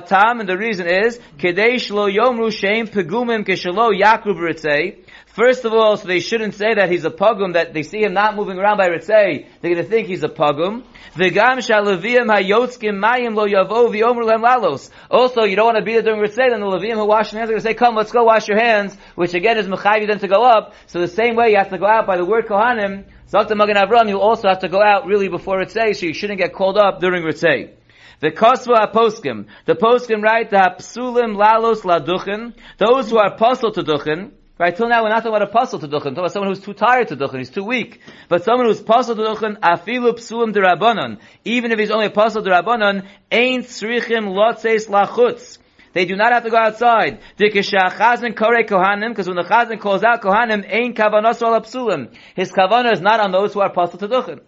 time 0.08 0.40
and 0.40 0.48
the 0.48 0.56
reason 0.56 0.86
is, 0.86 1.18
kedei 1.36 1.74
shlo 1.74 2.08
yomru 2.08 2.50
sheim 2.50 2.88
pegumim 2.88 3.44
keshelo 3.44 3.90
yakru 3.92 4.36
b'ritzei. 4.36 5.03
First 5.34 5.64
of 5.64 5.72
all, 5.72 5.96
so 5.96 6.06
they 6.06 6.20
shouldn't 6.20 6.54
say 6.54 6.74
that 6.74 6.88
he's 6.92 7.04
a 7.04 7.10
pogum, 7.10 7.54
that 7.54 7.74
they 7.74 7.82
see 7.82 8.04
him 8.04 8.12
not 8.12 8.36
moving 8.36 8.56
around 8.56 8.76
by 8.76 8.88
Ritzei, 8.88 9.48
they're 9.60 9.74
going 9.74 9.84
to 9.84 9.90
think 9.90 10.06
he's 10.06 10.22
a 10.22 10.28
pogum. 10.28 10.84
V'gam 11.16 11.58
shalaviyim 11.58 12.28
hayotzkim 12.28 13.02
mayim 13.02 13.34
lo 13.34 13.44
yavo 13.44 13.92
v'yomer 13.92 14.24
lem 14.24 14.42
lalos. 14.42 14.90
Also, 15.10 15.42
you 15.42 15.56
don't 15.56 15.66
want 15.66 15.78
to 15.78 15.82
be 15.82 15.94
there 15.94 16.02
during 16.02 16.20
Ritzei, 16.20 16.50
then 16.50 16.60
the 16.60 16.66
Levim 16.66 16.94
who 16.94 17.06
wash 17.06 17.32
their 17.32 17.40
hands 17.40 17.50
are 17.50 17.54
going 17.54 17.62
to 17.62 17.68
say, 17.68 17.74
come, 17.74 17.96
let's 17.96 18.12
go 18.12 18.22
wash 18.22 18.46
your 18.46 18.60
hands, 18.60 18.96
which 19.16 19.34
again 19.34 19.58
is 19.58 19.66
mechayiv 19.66 20.06
then 20.06 20.20
to 20.20 20.28
go 20.28 20.44
up. 20.44 20.74
So 20.86 21.00
the 21.00 21.08
same 21.08 21.34
way 21.34 21.50
you 21.50 21.56
have 21.56 21.70
to 21.70 21.78
go 21.78 21.86
out 21.86 22.06
by 22.06 22.16
the 22.16 22.24
word 22.24 22.46
Kohanim, 22.46 23.02
Zakta 23.28 23.56
Magen 23.56 23.74
Avram, 23.74 24.08
you 24.08 24.20
also 24.20 24.46
have 24.46 24.60
to 24.60 24.68
go 24.68 24.80
out 24.80 25.06
really 25.06 25.28
before 25.28 25.58
Ritzei, 25.58 25.96
so 25.96 26.06
you 26.06 26.14
shouldn't 26.14 26.38
get 26.38 26.52
called 26.52 26.78
up 26.78 27.00
during 27.00 27.24
Ritzei. 27.24 27.72
The 28.20 28.30
Kosva 28.30 28.88
Aposkim, 28.88 29.46
the 29.64 29.74
Poskim 29.74 30.22
write, 30.22 30.50
the 30.50 30.58
Hapsulim 30.58 31.34
Lalos 31.34 31.80
Laduchen, 31.80 32.54
those 32.78 33.10
who 33.10 33.18
are 33.18 33.36
puzzle 33.36 33.72
to 33.72 33.82
Duchen, 33.82 34.30
Right, 34.56 34.76
till 34.76 34.88
now 34.88 35.02
we're 35.02 35.08
not 35.08 35.24
talking 35.24 35.34
about 35.34 35.48
a 35.48 35.52
puzzle 35.52 35.80
to 35.80 35.88
duchen, 35.88 35.90
talking 35.90 36.18
about 36.18 36.32
someone 36.32 36.48
who's 36.48 36.60
too 36.60 36.74
tired 36.74 37.08
to 37.08 37.16
duchen, 37.16 37.38
he's 37.38 37.50
too 37.50 37.64
weak. 37.64 38.00
But 38.28 38.44
someone 38.44 38.66
who's 38.66 38.80
puzzle 38.80 39.16
to 39.16 39.22
duchen, 39.22 39.58
afilu 39.58 40.12
psulim 40.12 40.54
derabanan, 40.54 41.18
even 41.44 41.72
if 41.72 41.78
he's 41.80 41.90
only 41.90 42.06
a 42.06 42.10
puzzle 42.10 42.40
derabanan, 42.40 43.04
ain't 43.32 43.64
tzrichim 43.64 44.28
lotzeis 44.28 44.88
lachutz. 44.88 45.58
They 45.92 46.04
do 46.04 46.14
not 46.14 46.32
have 46.32 46.44
to 46.44 46.50
go 46.50 46.56
outside. 46.56 47.18
Because 47.36 47.72
when 47.72 47.82
the 47.82 49.44
chazan 49.48 49.80
calls 49.80 50.04
out 50.04 50.22
kohanim, 50.22 50.64
ain't 50.68 50.96
kavanos 50.96 51.42
al 51.42 51.60
psulim. 51.60 52.14
His 52.36 52.52
kavanah 52.52 52.92
is 52.92 53.00
not 53.00 53.18
on 53.18 53.32
those 53.32 53.54
who 53.54 53.60
are 53.60 53.72
puzzle 53.72 53.98
to 53.98 54.06
duchen. 54.06 54.40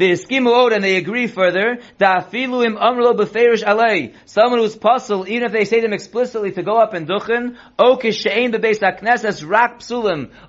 The 0.00 0.12
iskimu 0.12 0.50
od 0.50 0.72
and 0.72 0.82
they 0.82 0.96
agree 0.96 1.26
further. 1.26 1.78
Someone 4.24 4.60
who's 4.60 4.76
puzzled, 4.76 5.28
even 5.28 5.42
if 5.44 5.52
they 5.52 5.66
say 5.66 5.80
them 5.82 5.92
explicitly 5.92 6.52
to 6.52 6.62
go 6.62 6.78
up 6.78 6.94
and 6.94 7.06
duchen. 7.06 7.58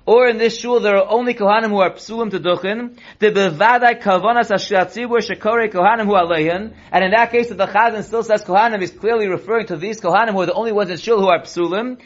Or 0.06 0.28
in 0.28 0.38
this 0.38 0.58
shul 0.58 0.80
there 0.80 0.96
are 0.96 1.06
only 1.06 1.34
kohanim 1.34 1.68
who 1.68 1.80
are 1.80 1.90
psulim 1.90 2.30
to 2.30 2.40
duchen. 2.40 2.96
And 6.90 7.04
in 7.04 7.10
that 7.10 7.30
case, 7.30 7.50
if 7.50 7.58
the 7.58 7.66
chazan 7.66 8.04
still 8.04 8.22
says 8.22 8.42
kohanim, 8.44 8.80
he's 8.80 8.92
clearly 8.92 9.28
referring 9.28 9.66
to 9.66 9.76
these 9.76 10.00
kohanim 10.00 10.30
who 10.30 10.40
are 10.40 10.46
the 10.46 10.54
only 10.54 10.72
ones 10.72 10.88
in 10.88 10.96
shul 10.96 11.20
who 11.20 11.28
are 11.28 11.42
psulim. 11.42 12.00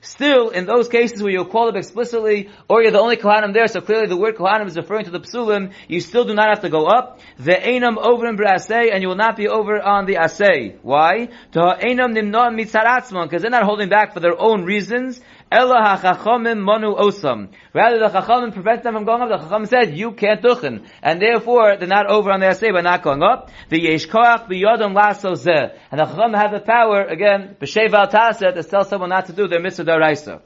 Still, 0.00 0.48
in 0.48 0.66
those 0.66 0.88
cases 0.88 1.22
where 1.22 1.30
you 1.30 1.44
call 1.44 1.66
them 1.66 1.76
explicitly, 1.76 2.50
or 2.68 2.82
you're 2.82 2.90
the 2.90 2.98
only 2.98 3.16
kohanim 3.16 3.52
there, 3.52 3.68
so 3.68 3.80
clearly 3.80 4.08
the 4.08 4.16
word 4.16 4.34
kohanim 4.34 4.66
is 4.66 4.76
referring 4.76 5.03
to 5.04 5.10
the 5.10 5.20
psulim, 5.20 5.72
you 5.88 6.00
still 6.00 6.24
do 6.24 6.34
not 6.34 6.48
have 6.48 6.60
to 6.60 6.68
go 6.68 6.86
up. 6.86 7.20
The 7.38 7.52
einam 7.52 7.96
over 7.96 8.26
in 8.26 8.36
brasei, 8.36 8.92
and 8.92 9.02
you 9.02 9.08
will 9.08 9.16
not 9.16 9.36
be 9.36 9.48
over 9.48 9.80
on 9.80 10.06
the 10.06 10.14
asay. 10.14 10.78
Why? 10.82 11.28
To 11.52 11.60
einam 11.60 12.14
nimnoam 12.16 12.58
mitzaratzman, 12.60 13.24
because 13.24 13.42
they're 13.42 13.50
not 13.50 13.64
holding 13.64 13.88
back 13.88 14.12
for 14.14 14.20
their 14.20 14.40
own 14.40 14.64
reasons. 14.64 15.20
Ella 15.52 15.98
hachachamim 15.98 16.58
manu 16.58 16.94
osam. 16.96 17.50
Rather, 17.72 17.98
the 18.00 18.08
chachamim 18.08 18.52
prevent 18.52 18.82
them 18.82 18.94
from 18.94 19.04
going 19.04 19.22
up. 19.22 19.28
The 19.28 19.46
chachamim 19.46 19.68
said, 19.68 19.96
you 19.96 20.12
can't 20.12 20.42
duchen. 20.42 20.86
And 21.02 21.20
therefore, 21.20 21.76
they're 21.76 21.86
not 21.86 22.06
over 22.06 22.32
on 22.32 22.40
the 22.40 22.46
asay 22.46 22.72
by 22.72 22.80
not 22.80 23.02
going 23.02 23.22
up. 23.22 23.50
The 23.68 23.80
yesh 23.80 24.08
koach 24.08 24.48
b'yodam 24.48 24.94
laso 24.94 25.32
zeh. 25.34 25.78
And 25.92 26.00
the 26.00 26.04
chachamim 26.04 26.36
have 26.36 26.52
the 26.52 26.60
power, 26.60 27.04
again, 27.04 27.56
b'shev 27.60 27.92
al 27.92 28.08
taset, 28.08 28.54
to 28.54 28.62
tell 28.64 28.84
someone 28.84 29.10
not 29.10 29.26
to 29.26 29.32
do 29.32 29.46
their 29.46 29.60
mitzvah 29.60 29.84
daraisa. 29.84 30.40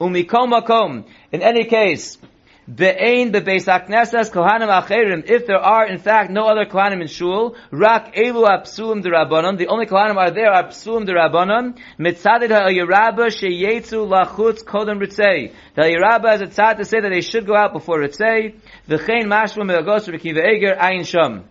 Umikom 0.00 0.58
makom. 0.58 1.04
In 1.30 1.42
any 1.42 1.64
case, 1.64 2.16
Be'ein 2.66 3.30
bebeis 3.30 3.66
haknesses 3.66 4.30
kohanim 4.30 4.70
acherim. 4.70 5.28
If 5.28 5.46
there 5.46 5.58
are, 5.58 5.86
in 5.86 5.98
fact, 5.98 6.30
no 6.30 6.46
other 6.46 6.64
kohanim 6.64 7.02
in 7.02 7.08
shul, 7.08 7.56
rak 7.70 8.14
elu 8.14 8.46
apsulim 8.46 9.02
derabanan. 9.04 9.58
The 9.58 9.68
only 9.68 9.84
kohanim 9.84 10.16
are 10.16 10.30
there 10.30 10.50
are 10.50 10.64
psulim 10.68 11.06
derabanan. 11.06 11.78
Mitzadid 11.98 12.50
ha'yirabah 12.50 13.28
sheyetzu 13.28 14.08
lachutz 14.08 14.64
kodem 14.64 14.98
ritzei. 14.98 15.52
The 15.74 15.82
yirabah 15.82 16.30
has 16.30 16.40
a 16.40 16.46
tzad 16.46 16.78
to 16.78 16.86
say 16.86 17.00
that 17.00 17.10
they 17.10 17.20
should 17.20 17.46
go 17.46 17.54
out 17.54 17.74
before 17.74 17.98
ritzei. 17.98 18.54
V'chein 18.88 19.24
mashma 19.24 19.66
me'agos 19.66 20.08
Rekiva 20.08 20.42
Eger 20.42 20.74
ayin 20.76 21.06
sham. 21.06 21.44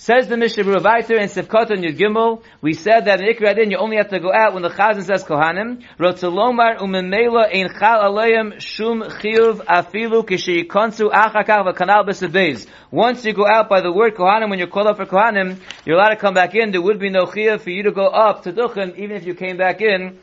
Says 0.00 0.28
the 0.28 0.38
Mishnah 0.38 0.64
Berurah 0.64 1.10
in 1.10 1.28
Sefkot 1.28 1.68
and 1.68 1.84
Yud 1.84 1.98
Gimel, 1.98 2.42
we 2.62 2.72
said 2.72 3.04
that 3.04 3.20
in 3.20 3.36
Ikra 3.36 3.50
Adin 3.50 3.70
you 3.70 3.76
only 3.76 3.98
have 3.98 4.08
to 4.08 4.18
go 4.18 4.32
out 4.32 4.54
when 4.54 4.62
the 4.62 4.70
Chazan 4.70 5.04
says 5.04 5.24
Kohanim. 5.24 5.84
Rotzalomar 5.98 6.78
umemela 6.78 7.54
ein 7.54 7.68
chal 7.78 8.00
alayim 8.00 8.58
shum 8.62 9.02
chiyuv 9.02 9.62
afilu 9.66 10.24
kishikonsu 10.24 11.12
achakar 11.12 11.70
v'kanal 11.70 12.08
b'sebez. 12.08 12.66
Once 12.90 13.26
you 13.26 13.34
go 13.34 13.46
out 13.46 13.68
by 13.68 13.82
the 13.82 13.92
word 13.92 14.14
Kohanim, 14.14 14.48
when 14.48 14.58
you're 14.58 14.68
called 14.68 14.86
up 14.86 14.96
for 14.96 15.04
Kohanim, 15.04 15.60
you're 15.84 15.96
allowed 15.96 16.14
to 16.14 16.16
come 16.16 16.32
back 16.32 16.54
in. 16.54 16.70
There 16.70 16.80
would 16.80 16.98
be 16.98 17.10
no 17.10 17.26
chiyuv 17.26 17.60
for 17.60 17.68
you 17.68 17.82
to 17.82 17.92
go 17.92 18.06
up 18.06 18.44
to 18.44 18.54
Duchen, 18.54 18.96
even 18.96 19.18
if 19.18 19.26
you 19.26 19.34
came 19.34 19.58
back 19.58 19.82
in 19.82 20.18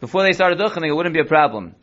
before 0.00 0.22
they 0.22 0.32
started 0.32 0.58
Duchening, 0.58 0.88
it 0.88 0.94
wouldn't 0.94 1.14
be 1.14 1.20
a 1.20 1.26
problem. 1.26 1.74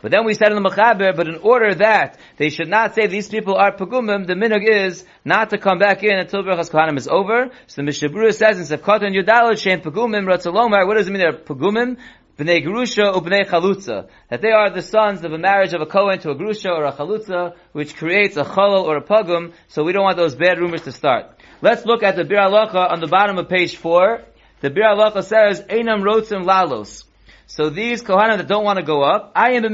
But 0.00 0.12
then 0.12 0.24
we 0.24 0.34
said 0.34 0.52
in 0.52 0.62
the 0.62 0.68
Mechaber, 0.68 1.16
but 1.16 1.26
in 1.26 1.36
order 1.36 1.74
that 1.74 2.18
they 2.36 2.50
should 2.50 2.68
not 2.68 2.94
say 2.94 3.06
these 3.06 3.28
people 3.28 3.56
are 3.56 3.76
pagumim, 3.76 4.26
the 4.26 4.34
minhag 4.34 4.68
is 4.68 5.04
not 5.24 5.50
to 5.50 5.58
come 5.58 5.78
back 5.78 6.04
in 6.04 6.16
until 6.16 6.42
Berachas 6.42 6.70
Kohanim 6.70 6.96
is 6.96 7.08
over. 7.08 7.50
So 7.66 7.74
the 7.76 7.82
Mishnah 7.82 8.10
Berurah 8.10 8.34
says 8.34 8.58
in 8.58 8.78
Sefkot 8.78 9.04
and 9.04 9.14
Yudalot, 9.14 9.58
Shem 9.58 9.80
pagumim, 9.80 10.24
Ratzalomar, 10.24 10.86
what 10.86 10.96
does 10.96 11.08
it 11.08 11.10
mean 11.10 11.20
they're 11.20 11.32
pagumim? 11.32 11.96
B'nei 12.38 12.64
Gerusha 12.64 13.12
u'b'nei 13.12 13.48
Chalutza. 13.48 14.08
That 14.30 14.40
they 14.40 14.52
are 14.52 14.70
the 14.70 14.82
sons 14.82 15.24
of 15.24 15.32
a 15.32 15.38
marriage 15.38 15.72
of 15.72 15.80
a 15.80 15.86
Kohen 15.86 16.20
to 16.20 16.30
a 16.30 16.36
Gerusha 16.36 16.70
or 16.70 16.84
a 16.84 16.92
Chalutza, 16.92 17.56
which 17.72 17.96
creates 17.96 18.36
a 18.36 18.44
Chalal 18.44 18.84
or 18.84 18.98
a 18.98 19.02
Pagum, 19.02 19.52
so 19.66 19.82
we 19.82 19.92
don't 19.92 20.04
want 20.04 20.16
those 20.16 20.36
bad 20.36 20.60
rumors 20.60 20.82
to 20.82 20.92
start. 20.92 21.36
Let's 21.60 21.84
look 21.84 22.04
at 22.04 22.14
the 22.14 22.22
Bir 22.22 22.36
Halacha 22.36 22.92
on 22.92 23.00
the 23.00 23.08
bottom 23.08 23.36
of 23.38 23.48
page 23.48 23.76
4. 23.76 24.22
The 24.60 24.70
Bir 24.70 24.82
Halacha 24.82 25.24
says, 25.24 25.62
Einam 25.62 26.02
Rotzim 26.02 26.44
Lalos. 26.44 27.07
So 27.50 27.70
these 27.70 28.02
Kohanim 28.02 28.36
that 28.36 28.46
don't 28.46 28.62
want 28.62 28.78
to 28.78 28.84
go 28.84 29.02
up, 29.02 29.32
I 29.34 29.52
am. 29.52 29.62
Look 29.62 29.72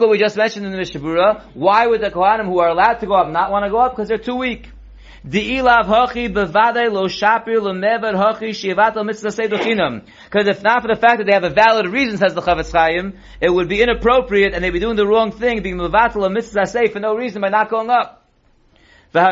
what 0.00 0.10
we 0.10 0.18
just 0.18 0.36
mentioned 0.36 0.66
in 0.66 0.72
the 0.72 0.78
Mishnah 0.78 1.00
Berurah. 1.00 1.42
Why 1.54 1.86
would 1.86 2.00
the 2.00 2.10
Kohanim 2.10 2.46
who 2.46 2.58
are 2.58 2.68
allowed 2.68 2.94
to 2.94 3.06
go 3.06 3.14
up 3.14 3.30
not 3.30 3.52
want 3.52 3.64
to 3.64 3.70
go 3.70 3.78
up? 3.78 3.92
Because 3.92 4.08
they're 4.08 4.18
too 4.18 4.34
weak. 4.34 4.68
Lo 5.22 5.30
shapir 7.06 7.62
lo 7.62 7.72
mevad 7.74 8.14
hachi 8.14 8.50
shivat 8.50 8.96
al 8.96 9.04
mitzvah 9.04 9.28
seduchinam. 9.28 10.02
Because 10.24 10.48
if 10.48 10.64
not 10.64 10.82
for 10.82 10.88
the 10.88 11.00
fact 11.00 11.18
that 11.18 11.26
they 11.26 11.34
have 11.34 11.44
a 11.44 11.50
valid 11.50 11.86
reason, 11.86 12.18
says 12.18 12.34
the 12.34 12.42
Chofetz 12.42 12.72
Chaim, 12.72 13.16
it 13.40 13.50
would 13.50 13.68
be 13.68 13.80
inappropriate 13.80 14.52
and 14.52 14.64
they'd 14.64 14.70
be 14.70 14.80
doing 14.80 14.96
the 14.96 15.06
wrong 15.06 15.30
thing, 15.30 15.62
being 15.62 15.76
mevatel 15.76 16.26
a 16.26 16.66
say 16.66 16.88
for 16.88 16.98
no 16.98 17.14
reason 17.14 17.40
by 17.40 17.50
not 17.50 17.70
going 17.70 17.88
up. 17.88 18.19
This 19.12 19.24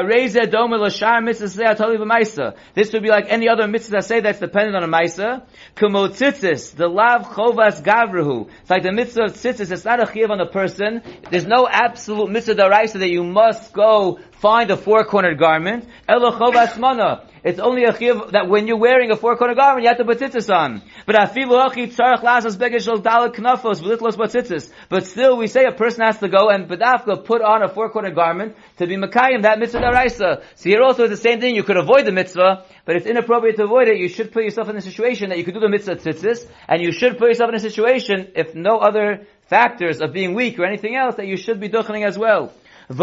would 2.93 3.03
be 3.03 3.09
like 3.11 3.27
any 3.29 3.49
other 3.49 3.69
mitzvah 3.69 4.03
say 4.03 4.19
that's 4.21 4.41
dependent 4.41 4.75
on 4.75 4.83
a 4.83 4.89
maisa. 4.89 5.45
The 5.77 6.89
lav 6.89 7.29
chovas 7.29 7.83
gavruhu. 7.83 8.49
It's 8.61 8.71
like 8.71 8.83
the 8.83 8.91
mitzvah 8.91 9.27
of 9.27 9.35
tzitzis, 9.35 9.71
it's 9.71 9.85
not 9.85 10.03
a 10.03 10.13
chiv 10.13 10.33
on 10.33 10.41
a 10.41 10.47
person. 10.47 11.03
There's 11.31 11.47
no 11.47 11.69
absolute 11.71 12.29
mitzvah 12.29 12.57
daraisa 12.57 12.99
that 12.99 13.09
you 13.09 13.23
must 13.23 13.73
go 13.73 14.19
find 14.41 14.69
a 14.73 14.77
four-cornered 14.77 15.39
garment. 15.39 15.87
Elo 16.09 16.33
chovas 16.33 16.77
mana. 16.77 17.23
It's 17.49 17.59
only 17.59 17.85
a 17.85 17.97
chiv 17.97 18.33
that 18.33 18.47
when 18.47 18.67
you're 18.67 18.77
wearing 18.77 19.11
a 19.11 19.17
four-corner 19.17 19.55
garment, 19.55 19.83
you 19.83 19.89
have 19.89 19.97
to 19.97 20.05
put 20.05 20.19
tzitzis 20.19 20.55
on. 20.55 20.83
But 21.07 21.17
afilu 21.17 21.57
hachi 21.65 21.87
tzarech 21.89 22.21
lasas 22.21 22.59
beged 22.59 22.83
shel 22.85 23.01
dalet 23.01 23.35
knafos 23.35 23.81
v'litlos 23.81 24.17
tzitzis. 24.19 24.71
But 24.91 25.07
still, 25.07 25.39
we 25.39 25.47
say 25.47 25.65
a 25.65 25.73
person 25.73 26.05
has 26.05 26.19
to 26.19 26.29
go 26.29 26.51
and 26.51 26.69
bedafka 26.69 27.25
put 27.25 27.41
on 27.41 27.63
a 27.63 27.71
four-corner 27.71 28.11
garment 28.11 28.55
to 28.77 28.87
be 28.87 28.99
makayim 28.99 29.45
that 29.45 29.59
mitzvah 29.59 29.81
daraisa. 29.81 30.43
So 30.57 30.69
here 30.69 30.83
also 30.83 31.05
it's 31.05 31.11
the 31.11 31.29
same 31.29 31.41
thing. 31.41 31.57
You 31.57 31.63
could 31.63 31.79
avoid 31.79 32.05
the 32.05 32.13
mitzvah, 32.13 32.67
but 32.85 32.97
it's 32.97 33.07
inappropriate 33.07 33.57
to 33.57 33.65
avoid 33.65 33.89
it. 33.89 33.97
You 33.97 34.11
should 34.11 34.31
put 34.31 34.45
yourself 34.45 34.69
in 34.69 34.77
a 34.77 34.83
situation 34.83 35.31
that 35.31 35.39
you 35.39 35.45
could 35.45 35.55
do 35.55 35.61
the 35.61 35.71
mitzvah 35.71 35.97
tzitzis, 35.97 36.47
and 36.69 36.83
you 36.83 36.93
should 36.93 37.17
put 37.17 37.29
yourself 37.29 37.49
in 37.49 37.55
a 37.55 37.61
situation 37.61 38.31
if 38.37 38.55
no 38.55 38.77
other 38.77 39.27
factors 39.49 40.03
of 40.03 40.13
being 40.13 40.35
weak 40.35 40.59
or 40.59 40.67
anything 40.67 40.97
else 40.97 41.15
that 41.15 41.27
you 41.27 41.39
should 41.39 41.61
be 41.61 41.71
duchening 41.71 42.07
as 42.07 42.19
well. 42.19 42.53
And 42.89 42.97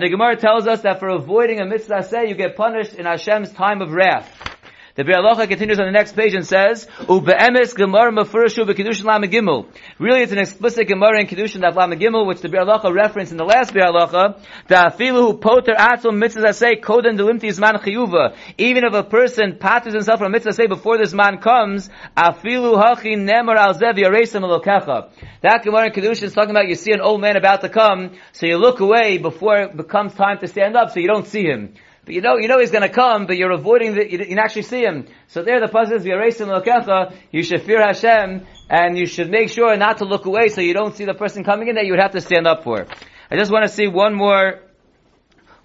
the 0.00 0.08
Gemara 0.08 0.36
tells 0.36 0.66
us 0.66 0.80
that 0.82 1.00
for 1.00 1.08
avoiding 1.08 1.60
a 1.60 1.66
mitzvah 1.66 2.02
say, 2.04 2.28
you 2.28 2.34
get 2.34 2.56
punished 2.56 2.94
in 2.94 3.04
Hashem's 3.04 3.52
time 3.52 3.82
of 3.82 3.92
wrath. 3.92 4.51
The 4.94 5.04
Biur 5.04 5.48
continues 5.48 5.80
on 5.80 5.86
the 5.86 5.92
next 5.92 6.14
page 6.14 6.34
and 6.34 6.46
says, 6.46 6.86
"Ube'emes 7.08 7.74
Gemara 7.74 8.12
mafurashu 8.12 8.66
bekedushin 8.66 9.04
lam 9.04 9.22
gimel." 9.22 9.64
Really, 9.98 10.20
it's 10.20 10.32
an 10.32 10.38
explicit 10.38 10.86
Gemara 10.86 11.18
in 11.18 11.26
kedushin 11.26 11.66
of 11.66 11.76
lam 11.76 11.92
gimel, 11.92 12.26
which 12.26 12.42
the 12.42 12.48
Biur 12.48 12.66
Halacha 12.66 12.92
referenced 12.92 13.32
in 13.32 13.38
the 13.38 13.44
last 13.44 13.72
Biur 13.72 13.90
Halacha. 13.90 14.38
Da'afilu 14.68 15.40
poter 15.40 15.72
atzom 15.72 16.18
mitzvah 16.18 16.52
say 16.52 16.76
koden 16.76 17.16
delimti 17.16 17.48
zman 17.58 17.82
chiyuva. 17.82 18.36
Even 18.58 18.84
if 18.84 18.92
a 18.92 19.02
person 19.02 19.56
patters 19.58 19.94
himself 19.94 20.18
from 20.18 20.30
mitzvah 20.30 20.52
say 20.52 20.66
before 20.66 20.98
this 20.98 21.14
man 21.14 21.38
comes, 21.38 21.88
afilu 22.14 22.76
hachi 22.76 23.16
nemar 23.16 23.56
al 23.56 23.72
zev 23.72 23.94
yaresim 23.96 24.42
elokecha. 24.42 25.08
That 25.40 25.62
Gemara 25.64 25.86
in 25.86 25.92
kedushin 25.92 26.24
is 26.24 26.34
talking 26.34 26.50
about 26.50 26.68
you 26.68 26.74
see 26.74 26.92
an 26.92 27.00
old 27.00 27.22
man 27.22 27.38
about 27.38 27.62
to 27.62 27.70
come, 27.70 28.10
so 28.32 28.44
you 28.44 28.58
look 28.58 28.80
away 28.80 29.16
before 29.16 29.56
it 29.56 29.74
becomes 29.74 30.12
time 30.12 30.36
to 30.40 30.48
stand 30.48 30.76
up, 30.76 30.90
so 30.90 31.00
you 31.00 31.08
don't 31.08 31.26
see 31.26 31.44
him. 31.44 31.72
But 32.04 32.14
you 32.14 32.20
know, 32.20 32.36
you 32.36 32.48
know 32.48 32.58
he's 32.58 32.72
going 32.72 32.82
to 32.82 32.88
come, 32.88 33.26
but 33.26 33.36
you're 33.36 33.52
avoiding 33.52 33.94
the, 33.94 34.10
you 34.10 34.18
didn't 34.18 34.38
actually 34.38 34.62
see 34.62 34.82
him. 34.82 35.06
So 35.28 35.42
there 35.44 35.60
the 35.60 35.68
pasuk 35.68 35.96
is, 35.96 36.04
"V'yaresim 36.04 36.48
lokecha." 36.48 37.14
You 37.30 37.44
should 37.44 37.62
fear 37.62 37.80
Hashem, 37.80 38.44
and 38.68 38.98
you 38.98 39.06
should 39.06 39.30
make 39.30 39.50
sure 39.50 39.76
not 39.76 39.98
to 39.98 40.04
look 40.04 40.26
away, 40.26 40.48
so 40.48 40.60
you 40.60 40.74
don't 40.74 40.96
see 40.96 41.04
the 41.04 41.14
person 41.14 41.44
coming 41.44 41.68
in 41.68 41.76
that 41.76 41.86
you 41.86 41.92
would 41.92 42.00
have 42.00 42.12
to 42.12 42.20
stand 42.20 42.48
up 42.48 42.64
for. 42.64 42.86
I 43.30 43.36
just 43.36 43.52
want 43.52 43.66
to 43.66 43.72
see 43.72 43.86
one 43.86 44.14
more, 44.14 44.62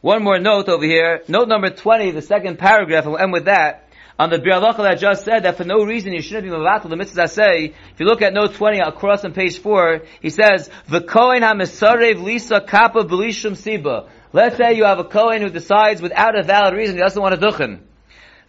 one 0.01 0.23
more 0.23 0.37
note 0.37 0.69
over 0.69 0.85
here. 0.85 1.23
Note 1.27 1.47
number 1.47 1.71
twenty, 1.71 2.11
the 2.11 2.21
second 2.21 2.59
paragraph, 2.59 3.05
and 3.05 3.13
we'll 3.13 3.21
end 3.21 3.33
with 3.33 3.45
that. 3.45 3.85
On 4.19 4.29
the 4.29 4.37
Biur 4.37 4.61
Halacha 4.61 4.77
that 4.77 4.99
just 4.99 5.25
said 5.25 5.43
that 5.43 5.57
for 5.57 5.63
no 5.63 5.83
reason 5.83 6.11
you 6.11 6.21
shouldn't 6.21 6.45
be 6.45 6.51
mavatal 6.51 6.89
the 6.89 6.95
mitzvah 6.95 7.27
say. 7.27 7.73
If 7.93 7.99
you 7.99 8.05
look 8.05 8.21
at 8.23 8.33
note 8.33 8.53
20 8.55 8.79
across 8.79 9.23
on 9.25 9.33
page 9.33 9.59
4, 9.59 10.01
he 10.21 10.29
says, 10.29 10.71
"The 10.87 11.01
Kohen 11.01 11.43
ha-mesarev 11.43 12.21
lisa 12.21 12.61
kappa 12.61 13.03
b'lishum 13.03 13.53
siba." 13.53 14.07
Let's 14.33 14.57
say 14.57 14.73
you 14.73 14.83
have 14.83 14.99
a 14.99 15.05
Kohen 15.05 15.41
who 15.41 15.49
decides 15.49 16.01
without 16.01 16.37
a 16.37 16.43
valid 16.43 16.73
reason 16.73 16.95
he 16.95 17.01
doesn't 17.01 17.21
want 17.21 17.39
to 17.39 17.47
duchen. 17.47 17.79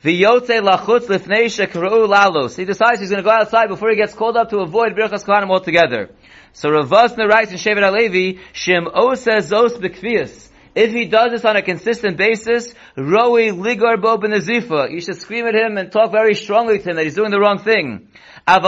V'yotze 0.03 0.61
lachutz 0.61 1.07
lifnei 1.07 1.47
shekru 1.47 2.09
lalos. 2.09 2.57
He 2.57 2.65
decides 2.65 3.01
he's 3.01 3.11
going 3.11 3.23
to 3.23 3.29
go 3.29 3.31
outside 3.31 3.69
before 3.69 3.91
he 3.91 3.97
gets 3.97 4.15
called 4.15 4.37
up 4.37 4.51
to 4.51 4.59
avoid 4.59 4.95
birchas 4.95 5.25
kohanim 5.25 5.51
altogether. 5.51 6.11
So 6.53 6.71
Rav 6.71 6.89
Vosner 6.89 7.29
writes 7.29 7.53
in 7.53 7.59
Shevet 7.59 7.83
HaLevi, 7.83 8.41
Shem 8.53 8.89
says 9.17 9.51
zos 9.51 9.79
b'kvias. 9.79 10.48
If 10.75 10.93
he 10.93 11.07
does 11.07 11.33
this 11.33 11.45
on 11.45 11.57
a 11.57 11.63
consistent 11.63 12.17
basis, 12.17 12.75
roi 12.97 13.51
ligar 13.51 14.01
bo 14.01 14.19
b'nezifa. 14.19 14.91
You 14.91 15.01
should 15.01 15.21
scream 15.21 15.47
at 15.47 15.55
him 15.55 15.77
and 15.79 15.91
talk 15.91 16.13
very 16.13 16.35
strongly 16.35 16.79
to 16.79 16.91
him 16.91 16.97
that 16.97 17.05
he's 17.05 17.15
doing 17.15 17.31
the 17.31 17.41
wrong 17.41 17.59
thing. 17.59 18.09
But 18.47 18.63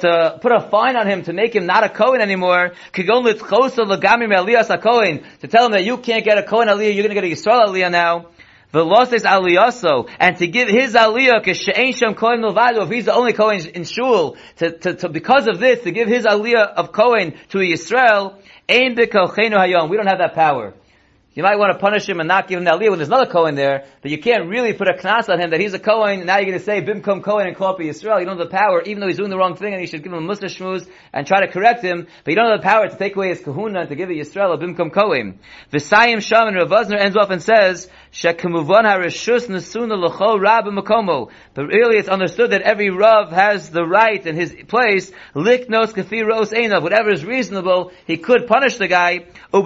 to 0.00 0.38
put 0.42 0.52
a 0.52 0.60
fine 0.60 0.96
on 0.96 1.06
him 1.06 1.22
to 1.22 1.32
make 1.32 1.54
him 1.56 1.64
not 1.64 1.84
a 1.84 1.88
Kohen 1.88 2.20
anymore, 2.20 2.72
kigon 2.92 3.24
litchoso 3.24 3.86
lagami 3.86 4.28
me'aliyas 4.28 4.68
a 4.68 4.78
To 5.40 5.48
tell 5.48 5.66
him 5.66 5.72
that 5.72 5.84
you 5.84 5.96
can't 5.96 6.24
get 6.24 6.36
a 6.36 6.42
Kohen 6.42 6.68
aliyah, 6.68 6.94
you're 6.94 7.02
gonna 7.02 7.14
get 7.14 7.24
a 7.24 7.28
Yisrael 7.28 7.68
aliyah 7.68 7.90
now. 7.90 8.26
Is 8.74 9.24
aliyaso, 9.24 10.08
and 10.18 10.38
to 10.38 10.46
give 10.46 10.66
his 10.68 10.94
aliyah, 10.94 11.44
kishein 11.44 11.94
shem 11.94 12.14
kohen 12.14 12.40
milvado, 12.40 12.84
if 12.84 12.88
he's 12.88 13.04
the 13.04 13.12
only 13.12 13.34
kohen 13.34 13.60
in 13.66 13.84
shul, 13.84 14.38
to, 14.56 14.70
to, 14.78 14.94
to, 14.94 15.08
because 15.10 15.46
of 15.46 15.60
this, 15.60 15.82
to 15.82 15.90
give 15.90 16.08
his 16.08 16.24
aliyah 16.24 16.72
of 16.72 16.90
kohen 16.90 17.34
to 17.50 17.58
Yisrael, 17.58 18.38
We 18.68 19.96
don't 19.96 20.06
have 20.06 20.18
that 20.18 20.32
power. 20.34 20.74
You 21.34 21.42
might 21.42 21.58
want 21.58 21.72
to 21.72 21.78
punish 21.78 22.06
him 22.06 22.20
and 22.20 22.28
not 22.28 22.46
give 22.46 22.58
him 22.58 22.64
the 22.64 22.72
aliyah 22.72 22.90
when 22.90 22.98
there's 22.98 23.08
another 23.08 23.30
Kohen 23.30 23.54
there, 23.54 23.86
but 24.02 24.10
you 24.10 24.18
can't 24.18 24.50
really 24.50 24.74
put 24.74 24.86
a 24.86 24.92
knas 24.92 25.30
on 25.30 25.40
him 25.40 25.50
that 25.50 25.60
he's 25.60 25.72
a 25.72 25.78
Kohen, 25.78 26.26
now 26.26 26.36
you're 26.36 26.44
going 26.44 26.58
to 26.58 26.64
say, 26.64 26.82
Bimkom 26.82 27.22
Kohen 27.22 27.46
and 27.46 27.56
call 27.56 27.72
up 27.72 27.78
Yisrael. 27.78 28.20
You 28.20 28.26
don't 28.26 28.38
have 28.38 28.50
the 28.50 28.54
power, 28.54 28.82
even 28.82 29.00
though 29.00 29.06
he's 29.06 29.16
doing 29.16 29.30
the 29.30 29.38
wrong 29.38 29.56
thing 29.56 29.72
and 29.72 29.80
you 29.80 29.86
should 29.86 30.02
give 30.02 30.12
him 30.12 30.18
a 30.18 30.20
Musa 30.20 30.46
Shmuz 30.46 30.86
and 31.10 31.26
try 31.26 31.40
to 31.40 31.50
correct 31.50 31.82
him, 31.82 32.06
but 32.22 32.30
you 32.30 32.36
don't 32.36 32.50
have 32.50 32.60
the 32.60 32.68
power 32.68 32.86
to 32.86 32.96
take 32.98 33.16
away 33.16 33.30
his 33.30 33.40
kahuna 33.40 33.80
and 33.80 33.88
to 33.88 33.94
give 33.96 34.10
it 34.10 34.18
Yisrael 34.18 34.52
a 34.52 34.58
Bimkom 34.58 34.92
Kohen. 34.92 35.38
Visayim 35.72 36.20
Sham 36.20 36.48
and 36.48 36.56
Ravazner 36.58 37.00
ends 37.00 37.16
off 37.16 37.30
and 37.30 37.42
says, 37.42 37.88
Shekimuvon 38.12 38.84
harishus 38.84 39.48
nesuna 39.48 39.96
l'chol 39.96 40.38
rab 40.38 40.66
makomo. 40.66 41.30
But 41.54 41.68
really 41.68 41.96
it's 41.96 42.10
understood 42.10 42.50
that 42.50 42.60
every 42.60 42.90
Rav 42.90 43.32
has 43.32 43.70
the 43.70 43.86
right 43.86 44.24
in 44.26 44.36
his 44.36 44.54
place, 44.68 45.10
liknos 45.34 45.94
kafi 45.94 46.22
ros 46.26 46.50
einav, 46.50 46.82
whatever 46.82 47.10
is 47.10 47.24
reasonable, 47.24 47.90
he 48.06 48.18
could 48.18 48.46
punish 48.46 48.76
the 48.76 48.86
guy. 48.86 49.24
You 49.54 49.62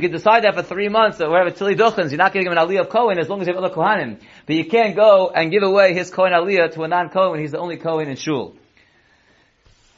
can 0.00 0.12
decide 0.12 0.44
that 0.44 0.54
for 0.54 0.62
three 0.62 0.88
months, 0.88 1.20
or 1.20 1.30
whatever, 1.30 1.50
till 1.50 1.66
he 1.66 1.74
duchens, 1.74 2.10
you're 2.10 2.18
not 2.18 2.32
giving 2.32 2.46
him 2.46 2.52
an 2.56 2.58
aliyah 2.58 2.82
of 2.82 2.90
kohen 2.90 3.18
as 3.18 3.28
long 3.28 3.40
as 3.40 3.48
you 3.48 3.54
have 3.54 3.64
other 3.64 3.74
kohanim. 3.74 4.20
But 4.46 4.54
you 4.54 4.66
can't 4.66 4.94
go 4.94 5.30
and 5.34 5.50
give 5.50 5.64
away 5.64 5.94
his 5.94 6.10
kohen 6.10 6.32
aliyah 6.32 6.74
to 6.74 6.82
a 6.82 6.88
non-kohen 6.88 7.40
he's 7.40 7.50
the 7.50 7.58
only 7.58 7.76
kohen 7.76 8.08
in 8.08 8.14
shul. 8.14 8.54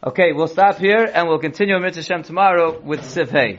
Okay, 0.02 0.32
we'll 0.32 0.48
stop 0.48 0.78
here 0.78 1.10
and 1.12 1.28
we'll 1.28 1.38
continue 1.38 1.76
in 1.76 1.82
Mitzvah 1.82 2.02
Shem 2.02 2.22
tomorrow 2.22 2.80
with 2.80 3.00
Siv 3.00 3.28
Hey. 3.28 3.58